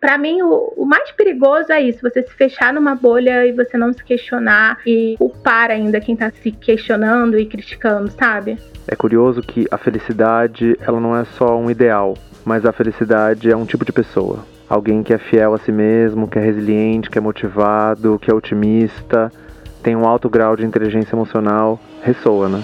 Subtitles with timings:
[0.00, 3.76] Para mim, o, o, mais perigoso é isso: você se fechar numa bolha e você
[3.76, 8.58] não se questionar e culpar ainda quem tá se questionando e criticando, sabe?
[8.86, 13.56] É curioso que a felicidade, ela não é só um ideal, mas a felicidade é
[13.56, 14.46] um tipo de pessoa.
[14.68, 18.34] Alguém que é fiel a si mesmo, que é resiliente, que é motivado, que é
[18.34, 19.32] otimista,
[19.82, 22.62] tem um alto grau de inteligência emocional, ressoa, né?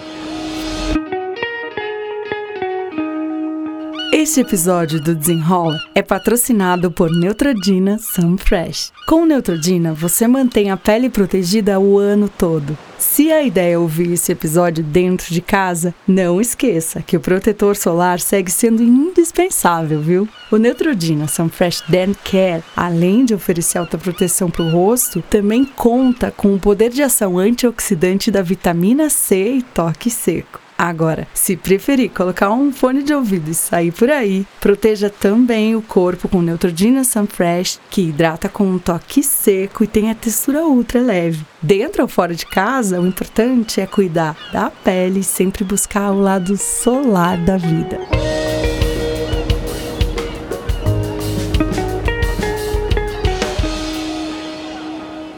[4.25, 8.91] Este episódio do Desenrola é patrocinado por Neutrodina Sunfresh.
[9.07, 12.77] Com Neutrodina, você mantém a pele protegida o ano todo.
[12.97, 17.77] Se a ideia é ouvir esse episódio dentro de casa, não esqueça que o protetor
[17.77, 20.27] solar segue sendo indispensável, viu?
[20.51, 26.31] O Neutrodina Sunfresh Dan Care, além de oferecer alta proteção para o rosto, também conta
[26.31, 30.64] com o poder de ação antioxidante da vitamina C e toque seco.
[30.77, 35.81] Agora, se preferir colocar um fone de ouvido e sair por aí, proteja também o
[35.81, 41.01] corpo com Neutrogena Sunfresh, que hidrata com um toque seco e tem a textura ultra
[41.01, 41.47] leve.
[41.63, 46.21] Dentro ou fora de casa, o importante é cuidar da pele e sempre buscar o
[46.21, 48.01] lado solar da vida.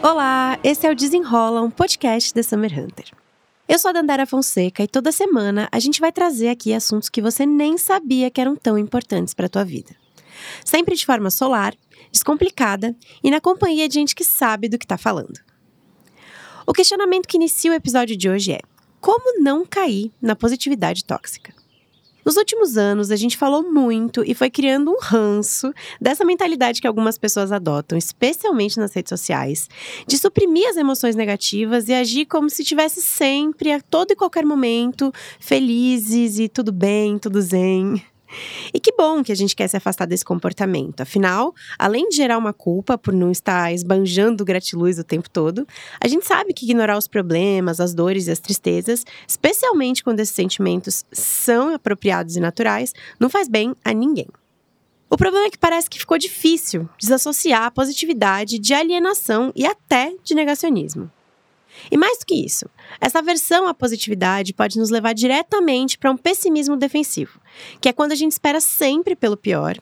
[0.03, 3.26] Olá, esse é o Desenrola, um podcast da Summer Hunter.
[3.69, 7.21] Eu sou a Dandara Fonseca e toda semana a gente vai trazer aqui assuntos que
[7.21, 9.91] você nem sabia que eram tão importantes para a tua vida.
[10.65, 11.75] Sempre de forma solar,
[12.13, 15.41] descomplicada e na companhia de gente que sabe do que está falando.
[16.65, 18.61] O questionamento que inicia o episódio de hoje é:
[19.01, 21.53] como não cair na positividade tóxica?
[22.27, 26.87] Nos últimos anos, a gente falou muito e foi criando um ranço dessa mentalidade que
[26.89, 29.69] algumas pessoas adotam, especialmente nas redes sociais,
[30.09, 34.45] de suprimir as emoções negativas e agir como se tivesse sempre, a todo e qualquer
[34.45, 38.03] momento, felizes e tudo bem, tudo zen.
[38.73, 41.01] E que bom que a gente quer se afastar desse comportamento.
[41.01, 45.67] Afinal, além de gerar uma culpa por não estar esbanjando gratiluz o tempo todo,
[46.01, 50.35] a gente sabe que ignorar os problemas, as dores e as tristezas, especialmente quando esses
[50.35, 54.29] sentimentos são apropriados e naturais, não faz bem a ninguém.
[55.09, 60.13] O problema é que parece que ficou difícil desassociar a positividade de alienação e até
[60.25, 61.11] de negacionismo.
[61.91, 62.67] E mais do que isso,
[63.01, 67.41] essa aversão à positividade pode nos levar diretamente para um pessimismo defensivo,
[67.81, 69.77] que é quando a gente espera sempre pelo pior,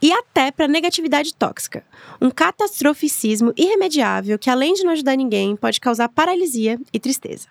[0.00, 1.84] e até para negatividade tóxica,
[2.20, 7.48] um catastroficismo irremediável que, além de não ajudar ninguém, pode causar paralisia e tristeza.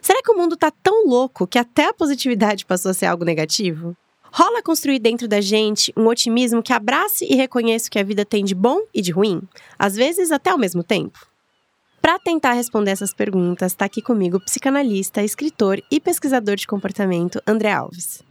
[0.00, 3.24] Será que o mundo está tão louco que até a positividade passou a ser algo
[3.24, 3.96] negativo?
[4.32, 8.24] Rola construir dentro da gente um otimismo que abrace e reconheça o que a vida
[8.24, 9.40] tem de bom e de ruim,
[9.78, 11.26] às vezes até ao mesmo tempo?
[12.00, 17.42] Para tentar responder essas perguntas, está aqui comigo o psicanalista, escritor e pesquisador de comportamento
[17.46, 18.22] André Alves.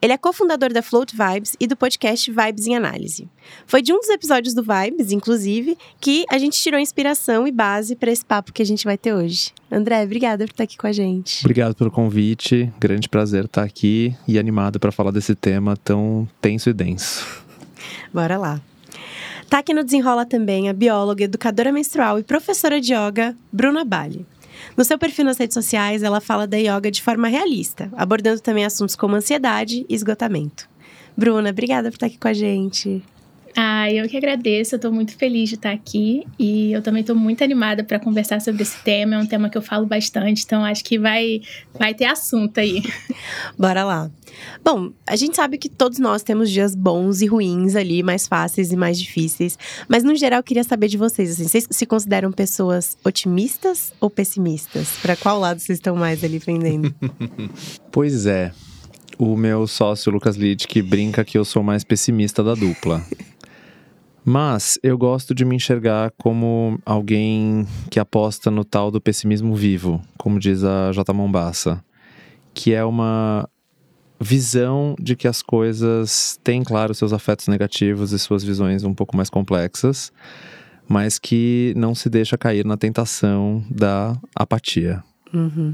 [0.00, 3.28] Ele é cofundador da Float Vibes e do podcast Vibes em Análise.
[3.66, 7.96] Foi de um dos episódios do Vibes, inclusive, que a gente tirou inspiração e base
[7.96, 9.52] para esse papo que a gente vai ter hoje.
[9.70, 11.40] André, obrigada por estar aqui com a gente.
[11.40, 12.72] Obrigado pelo convite.
[12.78, 17.44] Grande prazer estar aqui e animado para falar desse tema tão tenso e denso.
[18.12, 18.60] Bora lá.
[19.48, 24.26] Tá aqui no Desenrola também a bióloga, educadora menstrual e professora de yoga, Bruna Bali.
[24.76, 28.64] No seu perfil nas redes sociais, ela fala da yoga de forma realista, abordando também
[28.64, 30.68] assuntos como ansiedade e esgotamento.
[31.16, 33.02] Bruna, obrigada por estar aqui com a gente.
[33.58, 37.14] Ah, eu que agradeço, eu tô muito feliz de estar aqui e eu também tô
[37.14, 40.62] muito animada para conversar sobre esse tema, é um tema que eu falo bastante, então
[40.62, 41.40] acho que vai
[41.78, 42.82] vai ter assunto aí.
[43.58, 44.10] Bora lá.
[44.62, 48.72] Bom, a gente sabe que todos nós temos dias bons e ruins ali, mais fáceis
[48.72, 52.30] e mais difíceis, mas no geral eu queria saber de vocês, assim, vocês se consideram
[52.30, 54.98] pessoas otimistas ou pessimistas?
[55.00, 56.94] Para qual lado vocês estão mais ali pendendo?
[57.90, 58.52] pois é.
[59.18, 63.02] O meu sócio Lucas Lid que brinca que eu sou mais pessimista da dupla.
[64.28, 70.02] Mas eu gosto de me enxergar como alguém que aposta no tal do pessimismo vivo,
[70.18, 71.12] como diz a J.
[71.12, 71.80] Mombassa,
[72.52, 73.48] que é uma
[74.20, 79.16] visão de que as coisas têm, claro, seus afetos negativos e suas visões um pouco
[79.16, 80.12] mais complexas,
[80.88, 85.04] mas que não se deixa cair na tentação da apatia.
[85.32, 85.72] Uhum.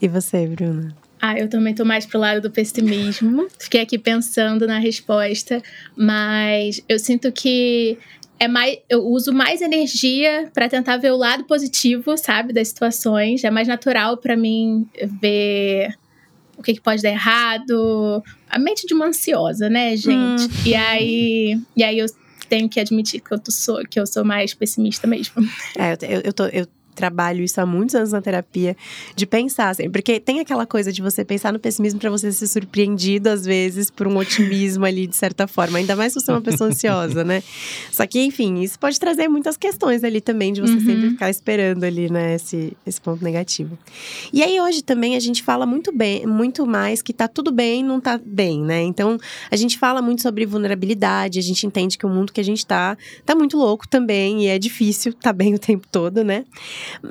[0.00, 1.03] E você, Bruna?
[1.26, 3.46] Ah, eu também tô mais pro lado do pessimismo.
[3.58, 5.62] Fiquei aqui pensando na resposta,
[5.96, 7.96] mas eu sinto que
[8.38, 13.42] é mais, eu uso mais energia para tentar ver o lado positivo, sabe, das situações.
[13.42, 14.86] É mais natural para mim
[15.18, 15.94] ver
[16.58, 18.22] o que, que, pode dar errado.
[18.50, 20.44] A mente de uma ansiosa, né, gente?
[20.44, 20.62] Hum.
[20.66, 22.06] E aí, e aí eu
[22.50, 25.42] tenho que admitir que eu, tô, sou, que eu sou mais pessimista mesmo.
[25.78, 28.76] É, eu, eu, tô, eu trabalho isso há muitos anos na terapia,
[29.14, 32.46] de pensar, assim, porque tem aquela coisa de você pensar no pessimismo para você ser
[32.46, 35.78] surpreendido, às vezes, por um otimismo ali, de certa forma.
[35.78, 37.42] Ainda mais se você é uma pessoa ansiosa, né?
[37.90, 40.80] Só que, enfim, isso pode trazer muitas questões ali também, de você uhum.
[40.80, 43.78] sempre ficar esperando ali, né, esse, esse ponto negativo.
[44.32, 47.82] E aí, hoje também, a gente fala muito bem, muito mais que tá tudo bem,
[47.82, 48.82] não tá bem, né?
[48.82, 49.18] Então,
[49.50, 52.64] a gente fala muito sobre vulnerabilidade, a gente entende que o mundo que a gente
[52.66, 56.44] tá, tá muito louco também, e é difícil tá bem o tempo todo, né?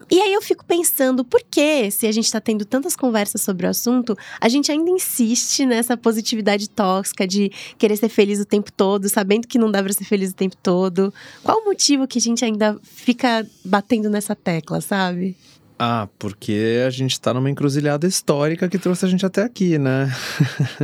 [0.09, 3.65] E aí eu fico pensando, por que, se a gente tá tendo tantas conversas sobre
[3.65, 8.71] o assunto, a gente ainda insiste nessa positividade tóxica de querer ser feliz o tempo
[8.71, 11.13] todo, sabendo que não dá pra ser feliz o tempo todo?
[11.43, 15.35] Qual o motivo que a gente ainda fica batendo nessa tecla, sabe?
[15.77, 20.09] Ah, porque a gente tá numa encruzilhada histórica que trouxe a gente até aqui, né?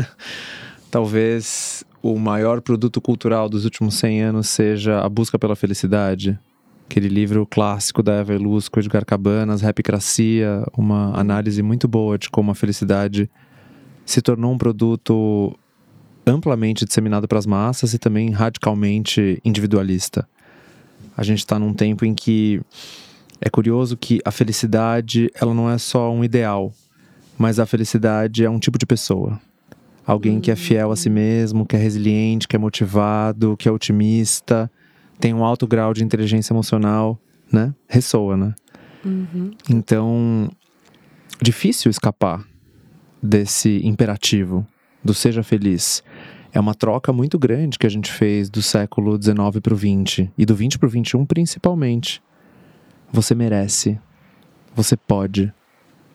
[0.92, 6.40] Talvez o maior produto cultural dos últimos 100 anos seja a busca pela felicidade.
[6.90, 8.34] Aquele livro clássico da Eva
[8.72, 13.30] com Edgar Cabanas, Rapicracia, uma análise muito boa de como a felicidade
[14.04, 15.56] se tornou um produto
[16.26, 20.28] amplamente disseminado para as massas e também radicalmente individualista.
[21.16, 22.60] A gente está num tempo em que
[23.40, 26.74] é curioso que a felicidade ela não é só um ideal,
[27.38, 29.40] mas a felicidade é um tipo de pessoa.
[30.08, 33.72] Alguém que é fiel a si mesmo, que é resiliente, que é motivado, que é
[33.72, 34.72] otimista,
[35.20, 37.20] tem um alto grau de inteligência emocional,
[37.52, 37.74] né?
[37.88, 38.56] Ressoa, né?
[39.04, 39.52] Uhum.
[39.70, 40.50] Então,
[41.42, 42.46] difícil escapar
[43.22, 44.66] desse imperativo
[45.04, 46.04] do seja feliz.
[46.52, 50.30] É uma troca muito grande que a gente fez do século XIX para o XX
[50.38, 52.24] e do XX para o XXI principalmente.
[53.12, 54.00] Você merece,
[54.74, 55.54] você pode,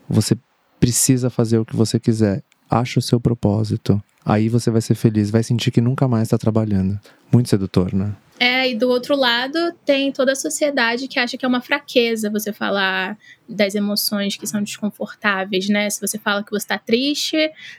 [0.09, 0.37] você
[0.81, 2.43] precisa fazer o que você quiser.
[2.69, 4.03] Acha o seu propósito.
[4.25, 6.99] Aí você vai ser feliz, vai sentir que nunca mais está trabalhando.
[7.31, 8.15] Muito sedutor, né?
[8.39, 12.29] É, e do outro lado tem toda a sociedade que acha que é uma fraqueza
[12.29, 13.17] você falar
[13.49, 15.89] das emoções que são desconfortáveis, né?
[15.89, 17.37] Se você fala que você tá triste,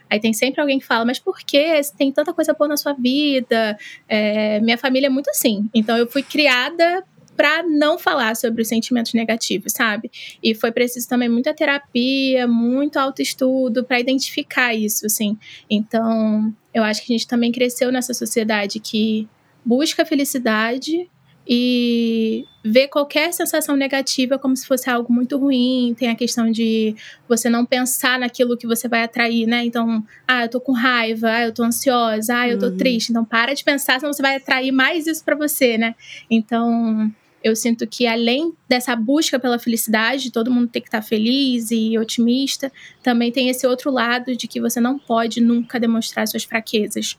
[0.09, 1.81] aí tem sempre alguém que fala, mas por que?
[1.97, 3.77] Tem tanta coisa boa na sua vida.
[4.07, 5.69] É, minha família é muito assim.
[5.73, 7.03] Então eu fui criada
[7.35, 10.09] para não falar sobre os sentimentos negativos, sabe?
[10.41, 15.37] E foi preciso também muita terapia, muito autoestudo para identificar isso, assim.
[15.69, 19.27] Então, eu acho que a gente também cresceu nessa sociedade que
[19.65, 21.09] busca a felicidade
[21.47, 25.95] e vê qualquer sensação negativa como se fosse algo muito ruim.
[25.97, 26.95] Tem a questão de
[27.29, 29.63] você não pensar naquilo que você vai atrair, né?
[29.63, 32.77] Então, ah, eu tô com raiva, ah, eu tô ansiosa, ah, eu tô uhum.
[32.77, 33.09] triste.
[33.09, 35.93] Então, para de pensar, senão você vai atrair mais isso para você, né?
[36.29, 37.11] Então,
[37.43, 41.95] eu sinto que além dessa busca pela felicidade, todo mundo tem que estar feliz e
[41.95, 42.71] otimista,
[43.03, 47.15] também tem esse outro lado de que você não pode nunca demonstrar suas fraquezas.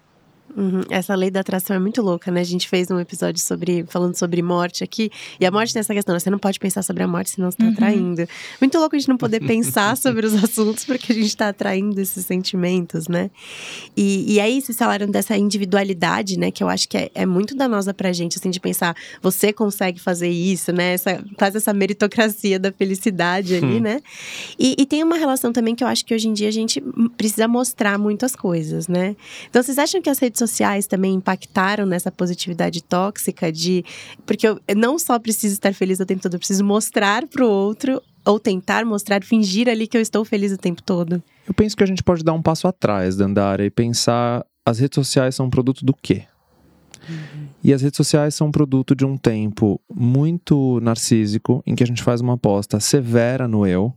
[0.56, 0.80] Uhum.
[0.88, 2.40] Essa lei da atração é muito louca, né?
[2.40, 5.10] A gente fez um episódio sobre falando sobre morte aqui.
[5.38, 6.18] E a morte tem essa questão, né?
[6.18, 7.72] você não pode pensar sobre a morte senão você está uhum.
[7.72, 8.26] atraindo.
[8.58, 12.00] Muito louco a gente não poder pensar sobre os assuntos porque a gente está atraindo
[12.00, 13.30] esses sentimentos, né?
[13.94, 16.50] E, e aí vocês falaram dessa individualidade, né?
[16.50, 20.00] Que eu acho que é, é muito danosa pra gente, assim, de pensar, você consegue
[20.00, 20.94] fazer isso, né?
[20.94, 23.80] Essa, faz essa meritocracia da felicidade ali, hum.
[23.80, 24.00] né?
[24.58, 26.82] E, e tem uma relação também que eu acho que hoje em dia a gente
[27.18, 29.14] precisa mostrar muitas coisas, né?
[29.50, 30.45] Então vocês acham que as redes sociais
[30.86, 33.84] também impactaram nessa positividade tóxica de.
[34.24, 37.48] Porque eu não só preciso estar feliz o tempo todo, eu preciso mostrar para o
[37.48, 41.22] outro ou tentar mostrar, fingir ali que eu estou feliz o tempo todo.
[41.46, 44.96] Eu penso que a gente pode dar um passo atrás, Dandara, e pensar: as redes
[44.96, 46.24] sociais são produto do quê?
[47.08, 47.46] Uhum.
[47.62, 52.02] E as redes sociais são produto de um tempo muito narcísico, em que a gente
[52.02, 53.94] faz uma aposta severa no eu.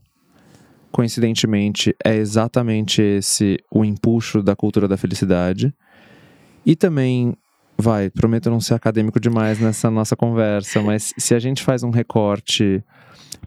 [0.91, 5.73] Coincidentemente, é exatamente esse o empuxo da cultura da felicidade.
[6.65, 7.35] E também,
[7.77, 11.89] vai, prometo não ser acadêmico demais nessa nossa conversa, mas se a gente faz um
[11.89, 12.83] recorte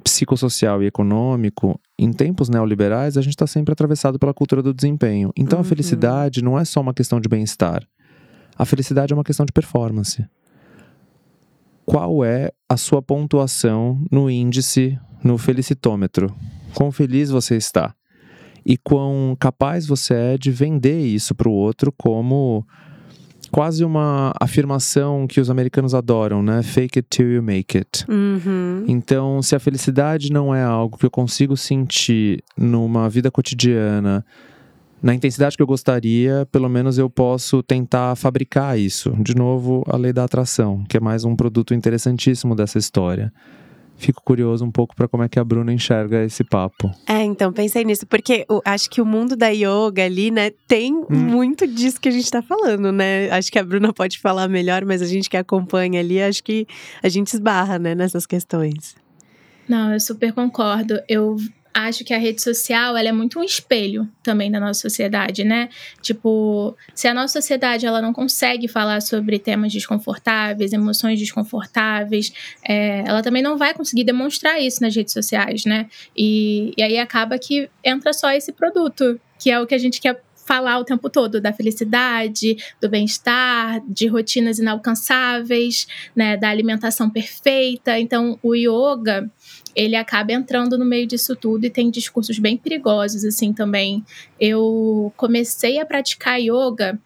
[0.02, 5.32] psicossocial e econômico, em tempos neoliberais, a gente está sempre atravessado pela cultura do desempenho.
[5.36, 5.64] Então uhum.
[5.64, 7.86] a felicidade não é só uma questão de bem-estar.
[8.56, 10.24] A felicidade é uma questão de performance.
[11.84, 16.34] Qual é a sua pontuação no índice, no felicitômetro?
[16.74, 17.94] Quão feliz você está?
[18.64, 22.64] E quão capaz você é de vender isso para o outro como
[23.52, 26.62] quase uma afirmação que os americanos adoram, né?
[26.62, 28.04] Fake it till you make it.
[28.08, 28.84] Uhum.
[28.88, 34.24] Então, se a felicidade não é algo que eu consigo sentir numa vida cotidiana,
[35.02, 39.12] na intensidade que eu gostaria, pelo menos eu posso tentar fabricar isso.
[39.20, 43.30] De novo, a lei da atração, que é mais um produto interessantíssimo dessa história
[44.02, 46.90] fico curioso um pouco para como é que a Bruna enxerga esse papo.
[47.06, 50.94] É, então pensei nisso, porque eu acho que o mundo da yoga ali, né, tem
[50.94, 51.06] hum.
[51.10, 53.30] muito disso que a gente tá falando, né?
[53.30, 56.66] Acho que a Bruna pode falar melhor, mas a gente que acompanha ali, acho que
[57.02, 58.94] a gente esbarra, né, nessas questões.
[59.68, 61.00] Não, eu super concordo.
[61.08, 61.36] Eu
[61.74, 65.68] acho que a rede social ela é muito um espelho também da nossa sociedade, né?
[66.00, 73.04] Tipo, se a nossa sociedade ela não consegue falar sobre temas desconfortáveis, emoções desconfortáveis, é,
[73.06, 75.88] ela também não vai conseguir demonstrar isso nas redes sociais, né?
[76.16, 80.00] E, e aí acaba que entra só esse produto, que é o que a gente
[80.00, 87.08] quer falar o tempo todo da felicidade, do bem-estar, de rotinas inalcançáveis, né, da alimentação
[87.08, 87.98] perfeita.
[87.98, 89.30] Então, o yoga
[89.74, 94.04] ele acaba entrando no meio disso tudo e tem discursos bem perigosos assim também.
[94.38, 96.98] Eu comecei a praticar yoga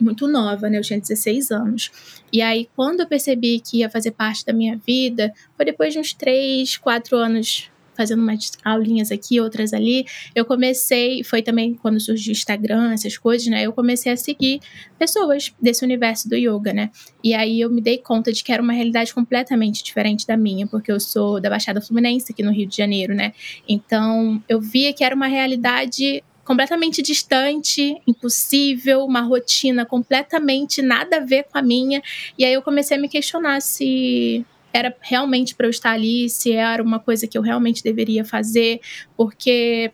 [0.00, 0.78] muito nova, né?
[0.78, 1.90] Eu tinha 16 anos.
[2.32, 5.98] E aí, quando eu percebi que ia fazer parte da minha vida, foi depois de
[5.98, 12.00] uns 3, 4 anos fazendo umas aulinhas aqui, outras ali, eu comecei, foi também quando
[12.00, 13.66] surgiu o Instagram, essas coisas, né?
[13.66, 14.58] Eu comecei a seguir
[14.98, 16.90] pessoas desse universo do yoga, né?
[17.22, 20.66] E aí eu me dei conta de que era uma realidade completamente diferente da minha,
[20.66, 23.34] porque eu sou da Baixada Fluminense, aqui no Rio de Janeiro, né?
[23.68, 31.20] Então eu via que era uma realidade completamente distante, impossível, uma rotina completamente nada a
[31.20, 32.02] ver com a minha.
[32.38, 36.52] E aí eu comecei a me questionar se era realmente para eu estar ali, se
[36.52, 38.80] era uma coisa que eu realmente deveria fazer,
[39.16, 39.92] porque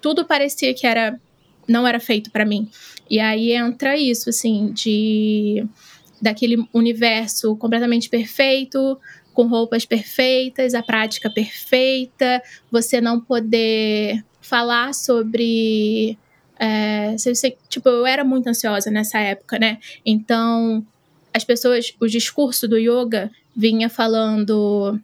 [0.00, 1.18] tudo parecia que era
[1.68, 2.70] não era feito para mim.
[3.10, 5.66] E aí entra isso assim de
[6.20, 8.98] daquele universo completamente perfeito,
[9.34, 16.16] com roupas perfeitas, a prática perfeita, você não poder falar sobre
[16.58, 17.14] é,
[17.68, 19.78] tipo, eu era muito ansiosa nessa época, né?
[20.04, 20.84] Então,
[21.34, 25.00] as pessoas, o discurso do yoga vinha falando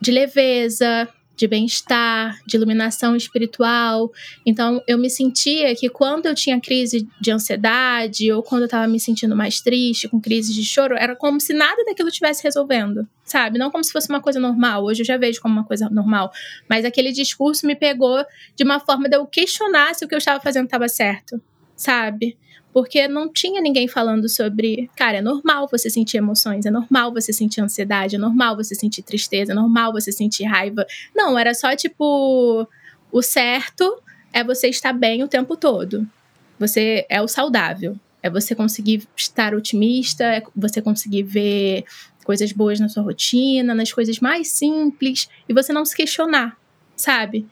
[0.00, 1.08] de leveza,
[1.40, 4.12] de bem-estar, de iluminação espiritual.
[4.44, 8.86] Então, eu me sentia que quando eu tinha crise de ansiedade ou quando eu estava
[8.86, 13.08] me sentindo mais triste, com crise de choro, era como se nada daquilo estivesse resolvendo,
[13.24, 13.58] sabe?
[13.58, 14.84] Não como se fosse uma coisa normal.
[14.84, 16.30] Hoje eu já vejo como uma coisa normal.
[16.68, 18.22] Mas aquele discurso me pegou
[18.54, 21.40] de uma forma de eu questionar se o que eu estava fazendo estava certo,
[21.74, 22.36] sabe?
[22.72, 27.32] Porque não tinha ninguém falando sobre, cara, é normal você sentir emoções, é normal você
[27.32, 30.86] sentir ansiedade, é normal você sentir tristeza, é normal você sentir raiva.
[31.14, 32.68] Não, era só tipo,
[33.10, 34.00] o certo
[34.32, 36.06] é você estar bem o tempo todo.
[36.58, 37.96] Você é o saudável.
[38.22, 41.84] É você conseguir estar otimista, é você conseguir ver
[42.24, 46.56] coisas boas na sua rotina, nas coisas mais simples, e você não se questionar,
[46.94, 47.46] sabe?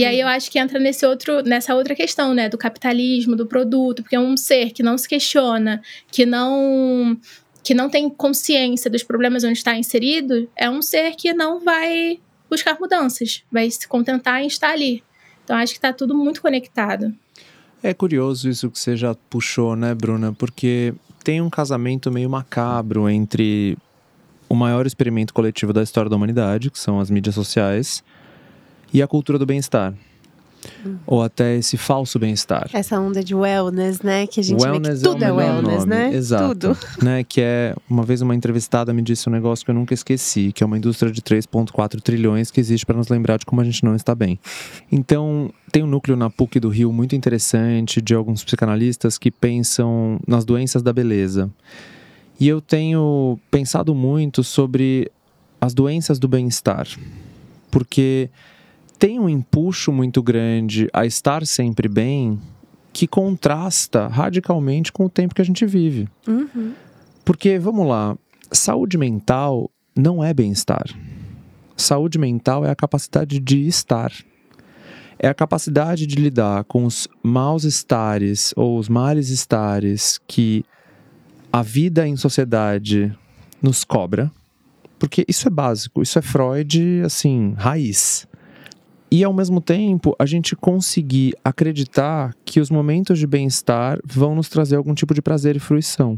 [0.00, 3.44] E aí eu acho que entra nesse outro, nessa outra questão, né, do capitalismo, do
[3.44, 7.18] produto, porque é um ser que não se questiona, que não
[7.62, 12.18] que não tem consciência dos problemas onde está inserido, é um ser que não vai
[12.48, 15.04] buscar mudanças, vai se contentar em estar ali.
[15.44, 17.14] Então acho que está tudo muito conectado.
[17.82, 20.32] É curioso isso que você já puxou, né, Bruna?
[20.32, 23.76] Porque tem um casamento meio macabro entre
[24.48, 28.02] o maior experimento coletivo da história da humanidade, que são as mídias sociais,
[28.92, 29.94] e a cultura do bem-estar.
[31.06, 32.68] Ou até esse falso bem-estar.
[32.72, 34.26] Essa onda de wellness, né?
[34.26, 35.86] Que a gente wellness vê que tudo é, é wellness, nome.
[35.86, 36.14] né?
[36.14, 36.48] Exato.
[36.48, 36.78] Tudo.
[37.02, 37.24] Né?
[37.24, 40.62] Que é, uma vez uma entrevistada me disse um negócio que eu nunca esqueci, que
[40.62, 43.82] é uma indústria de 3,4 trilhões que existe para nos lembrar de como a gente
[43.84, 44.38] não está bem.
[44.92, 50.20] Então, tem um núcleo na PUC do Rio muito interessante de alguns psicanalistas que pensam
[50.26, 51.50] nas doenças da beleza.
[52.38, 55.10] E eu tenho pensado muito sobre
[55.60, 56.86] as doenças do bem-estar.
[57.70, 58.28] Porque
[59.00, 62.38] tem um empuxo muito grande a estar sempre bem
[62.92, 66.06] que contrasta radicalmente com o tempo que a gente vive.
[66.28, 66.74] Uhum.
[67.24, 68.14] Porque, vamos lá,
[68.52, 70.84] saúde mental não é bem-estar.
[71.74, 74.12] Saúde mental é a capacidade de estar.
[75.18, 80.62] É a capacidade de lidar com os maus estares ou os males estares que
[81.50, 83.16] a vida em sociedade
[83.62, 84.30] nos cobra.
[84.98, 88.28] Porque isso é básico, isso é Freud, assim, raiz.
[89.12, 94.48] E ao mesmo tempo, a gente conseguir acreditar que os momentos de bem-estar vão nos
[94.48, 96.16] trazer algum tipo de prazer e fruição.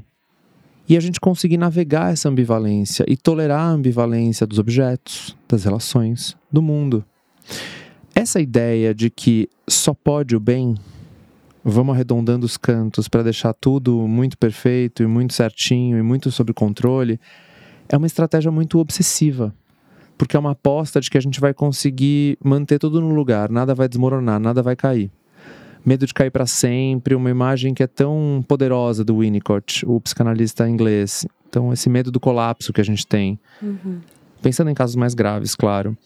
[0.87, 6.37] E a gente conseguir navegar essa ambivalência e tolerar a ambivalência dos objetos, das relações,
[6.53, 7.03] do mundo.
[8.15, 10.75] Essa ideia de que só pode o bem,
[11.65, 16.53] vamos arredondando os cantos para deixar tudo muito perfeito e muito certinho e muito sob
[16.53, 17.19] controle,
[17.89, 19.55] é uma estratégia muito obsessiva
[20.23, 23.75] porque é uma aposta de que a gente vai conseguir manter tudo no lugar, nada
[23.75, 25.11] vai desmoronar, nada vai cair.
[25.85, 30.69] Medo de cair para sempre, uma imagem que é tão poderosa do Winnicott, o psicanalista
[30.69, 31.27] inglês.
[31.49, 33.37] Então, esse medo do colapso que a gente tem.
[33.61, 33.99] Uhum.
[34.41, 35.99] Pensando em casos mais graves, claro.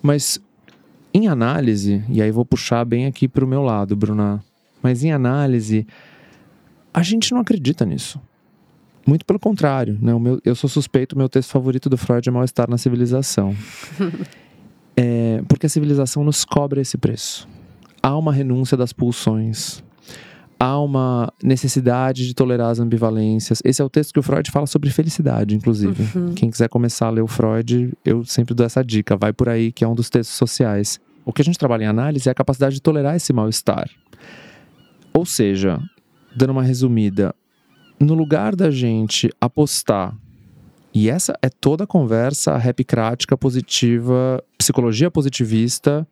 [0.00, 0.40] Mas,
[1.12, 4.42] em análise, e aí vou puxar bem aqui para o meu lado, Bruna,
[4.82, 5.86] mas em análise,
[6.94, 8.18] a gente não acredita nisso.
[9.06, 10.16] Muito pelo contrário, né?
[10.18, 13.54] Meu, eu sou suspeito, meu texto favorito do Freud é Mal-Estar na Civilização.
[14.96, 17.48] é, porque a civilização nos cobra esse preço.
[18.02, 19.82] Há uma renúncia das pulsões.
[20.58, 23.60] Há uma necessidade de tolerar as ambivalências.
[23.64, 26.08] Esse é o texto que o Freud fala sobre felicidade, inclusive.
[26.16, 26.34] Uhum.
[26.34, 29.16] Quem quiser começar a ler o Freud, eu sempre dou essa dica.
[29.16, 31.00] Vai por aí, que é um dos textos sociais.
[31.24, 33.90] O que a gente trabalha em análise é a capacidade de tolerar esse mal-estar.
[35.12, 35.80] Ou seja,
[36.34, 37.34] dando uma resumida,
[38.04, 40.16] no lugar da gente apostar,
[40.94, 46.06] e essa é toda a conversa rapcrática positiva, psicologia positivista,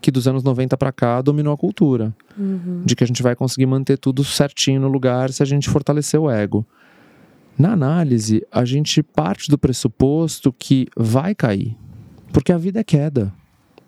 [0.00, 2.14] que dos anos 90 para cá dominou a cultura.
[2.36, 2.82] Uhum.
[2.84, 6.20] De que a gente vai conseguir manter tudo certinho no lugar se a gente fortalecer
[6.20, 6.66] o ego.
[7.56, 11.76] Na análise, a gente parte do pressuposto que vai cair.
[12.32, 13.32] Porque a vida é queda.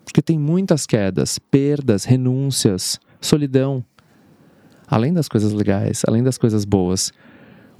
[0.03, 3.83] Porque tem muitas quedas, perdas, renúncias, solidão.
[4.87, 7.13] Além das coisas legais, além das coisas boas.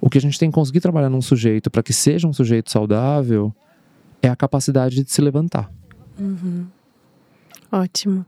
[0.02, 2.72] O que a gente tem que conseguir trabalhar num sujeito para que seja um sujeito
[2.72, 3.54] saudável
[4.20, 5.72] é a capacidade de se levantar.
[6.20, 6.66] Uhum.
[7.72, 8.26] Ótimo.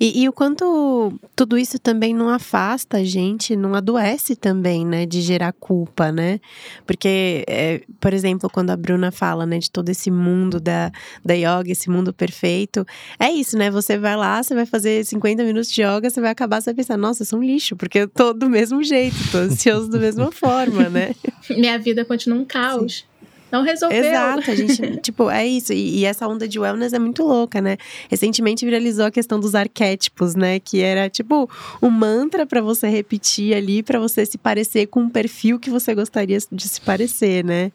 [0.00, 5.04] E, e, o quanto tudo isso também não afasta a gente, não adoece também, né,
[5.04, 6.40] de gerar culpa, né?
[6.86, 10.90] Porque, é, por exemplo, quando a Bruna fala, né, de todo esse mundo da,
[11.22, 12.86] da yoga, esse mundo perfeito,
[13.20, 13.70] é isso, né?
[13.70, 16.76] Você vai lá, você vai fazer 50 minutos de yoga, você vai acabar, você vai
[16.76, 19.98] pensar, nossa, eu sou um lixo, porque eu tô do mesmo jeito, tô ansioso da
[19.98, 21.14] mesma forma, né?
[21.50, 23.00] Minha vida continua um caos.
[23.00, 23.15] Sim.
[23.50, 24.04] Não resolveu.
[24.04, 25.72] Exato, a gente, tipo, é isso.
[25.72, 27.76] E, e, essa onda de wellness é muito louca, né?
[28.08, 30.58] Recentemente viralizou a questão dos arquétipos, né?
[30.58, 31.48] Que era, tipo,
[31.80, 35.94] um mantra para você repetir ali, para você se parecer com um perfil que você
[35.94, 37.70] gostaria de se parecer, né?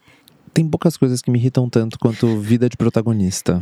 [0.54, 3.62] Tem poucas coisas que me irritam tanto quanto vida de protagonista.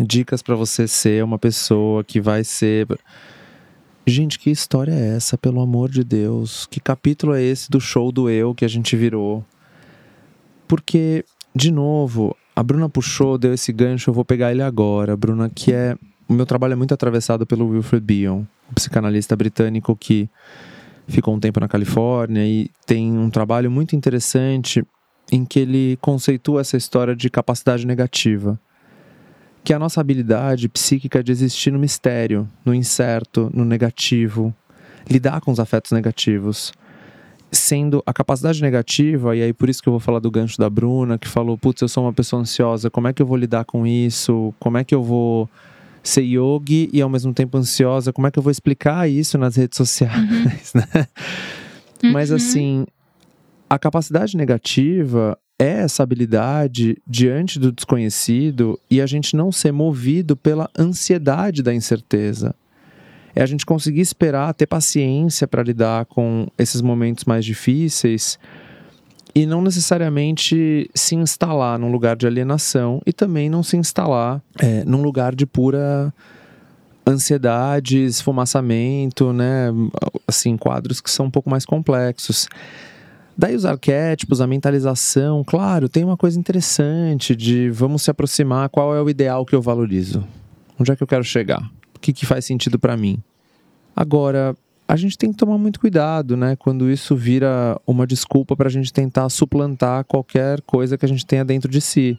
[0.00, 2.86] Dicas para você ser uma pessoa que vai ser.
[4.06, 6.66] Gente, que história é essa, pelo amor de Deus?
[6.66, 9.44] Que capítulo é esse do show do eu que a gente virou?
[10.66, 15.16] Porque de novo, a Bruna puxou, deu esse gancho, eu vou pegar ele agora.
[15.16, 15.96] Bruna, que é.
[16.26, 20.28] O meu trabalho é muito atravessado pelo Wilfred Bion, o psicanalista britânico que
[21.06, 24.82] ficou um tempo na Califórnia e tem um trabalho muito interessante
[25.30, 28.58] em que ele conceitua essa história de capacidade negativa,
[29.62, 34.54] que é a nossa habilidade psíquica de existir no mistério, no incerto, no negativo,
[35.08, 36.72] lidar com os afetos negativos
[37.54, 40.68] sendo a capacidade negativa, e aí por isso que eu vou falar do gancho da
[40.68, 43.64] Bruna, que falou: putz, eu sou uma pessoa ansiosa, como é que eu vou lidar
[43.64, 44.52] com isso?
[44.58, 45.48] Como é que eu vou
[46.02, 48.12] ser yogi e ao mesmo tempo ansiosa?
[48.12, 50.72] Como é que eu vou explicar isso nas redes sociais?
[50.74, 50.84] Uhum.
[50.94, 51.06] Né?
[52.02, 52.12] Uhum.
[52.12, 52.84] Mas assim,
[53.70, 60.36] a capacidade negativa é essa habilidade diante do desconhecido e a gente não ser movido
[60.36, 62.54] pela ansiedade da incerteza
[63.34, 68.38] é a gente conseguir esperar, ter paciência para lidar com esses momentos mais difíceis
[69.34, 74.84] e não necessariamente se instalar num lugar de alienação e também não se instalar é,
[74.84, 76.14] num lugar de pura
[77.06, 79.66] ansiedade, esfumaçamento, né?
[80.26, 82.48] Assim, quadros que são um pouco mais complexos.
[83.36, 88.94] Daí os arquétipos, a mentalização, claro, tem uma coisa interessante de vamos se aproximar, qual
[88.94, 90.24] é o ideal que eu valorizo?
[90.78, 91.68] Onde é que eu quero chegar?
[92.04, 93.18] Que, que faz sentido para mim.
[93.96, 94.54] Agora,
[94.86, 96.54] a gente tem que tomar muito cuidado, né?
[96.54, 101.24] Quando isso vira uma desculpa para a gente tentar suplantar qualquer coisa que a gente
[101.24, 102.18] tenha dentro de si.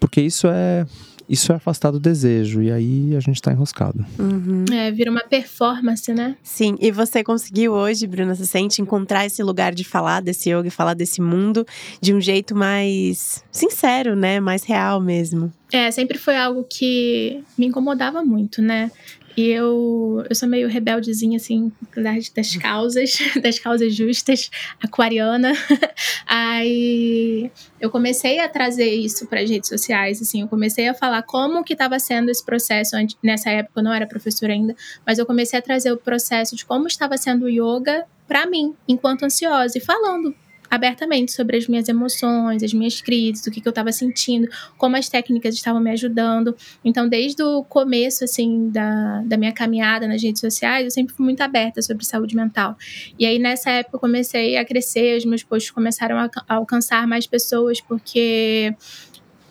[0.00, 0.84] Porque isso é
[1.28, 4.04] isso é afastar do desejo e aí a gente tá enroscado.
[4.18, 4.64] Uhum.
[4.70, 6.36] É, vira uma performance, né?
[6.42, 10.68] Sim, e você conseguiu hoje, Bruna, se sente encontrar esse lugar de falar desse yoga
[10.68, 11.64] e falar desse mundo
[12.00, 14.38] de um jeito mais sincero, né?
[14.38, 15.50] Mais real mesmo.
[15.72, 18.90] É, sempre foi algo que me incomodava muito, né?
[19.36, 24.48] E eu, eu sou meio rebeldezinha, assim, das, das causas, das causas justas,
[24.80, 25.52] aquariana.
[26.26, 27.50] Aí
[27.80, 31.64] eu comecei a trazer isso para as redes sociais, assim, eu comecei a falar como
[31.64, 32.94] que estava sendo esse processo.
[33.22, 36.64] Nessa época eu não era professora ainda, mas eu comecei a trazer o processo de
[36.64, 40.34] como estava sendo o yoga para mim, enquanto ansiosa, e falando
[40.74, 44.96] abertamente sobre as minhas emoções, as minhas crises, o que, que eu estava sentindo, como
[44.96, 46.56] as técnicas estavam me ajudando.
[46.84, 51.24] Então, desde o começo, assim, da, da minha caminhada nas redes sociais, eu sempre fui
[51.24, 52.76] muito aberta sobre saúde mental.
[53.18, 57.06] E aí, nessa época, eu comecei a crescer, os meus posts começaram a, a alcançar
[57.06, 58.74] mais pessoas, porque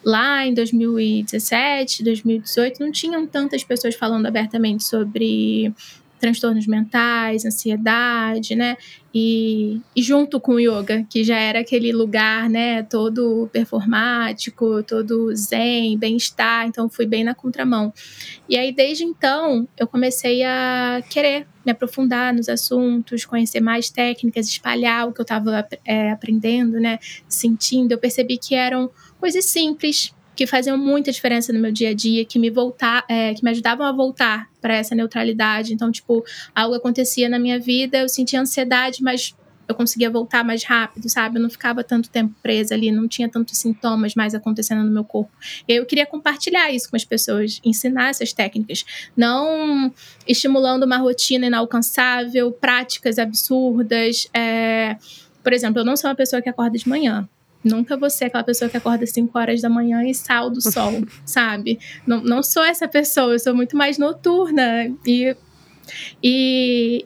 [0.03, 5.73] lá em 2017, 2018, não tinham tantas pessoas falando abertamente sobre
[6.23, 8.77] transtornos mentais, ansiedade, né?
[9.13, 15.35] E, e, junto com o yoga, que já era aquele lugar, né, todo performático, todo
[15.35, 17.93] zen, bem-estar, então fui bem na contramão.
[18.47, 24.47] E aí desde então eu comecei a querer me aprofundar nos assuntos, conhecer mais técnicas,
[24.47, 27.91] espalhar o que eu estava é, aprendendo, né, sentindo.
[27.91, 32.25] Eu percebi que eram coisas simples, que faziam muita diferença no meu dia a dia,
[32.25, 35.73] que me voltar, é, que me ajudavam a voltar para essa neutralidade.
[35.73, 36.23] Então, tipo,
[36.55, 39.35] algo acontecia na minha vida, eu sentia ansiedade, mas
[39.67, 41.37] eu conseguia voltar mais rápido, sabe?
[41.37, 45.03] Eu não ficava tanto tempo presa ali, não tinha tantos sintomas mais acontecendo no meu
[45.03, 45.31] corpo.
[45.67, 49.93] E eu queria compartilhar isso com as pessoas, ensinar essas técnicas, não
[50.27, 54.27] estimulando uma rotina inalcançável, práticas absurdas.
[54.33, 54.97] É...
[55.41, 57.27] Por exemplo, eu não sou uma pessoa que acorda de manhã.
[57.63, 60.61] Nunca vou ser aquela pessoa que acorda às 5 horas da manhã e sal do
[60.61, 61.79] sol, sabe?
[62.05, 64.91] Não, não sou essa pessoa, eu sou muito mais noturna.
[65.05, 65.35] E,
[66.21, 67.05] e,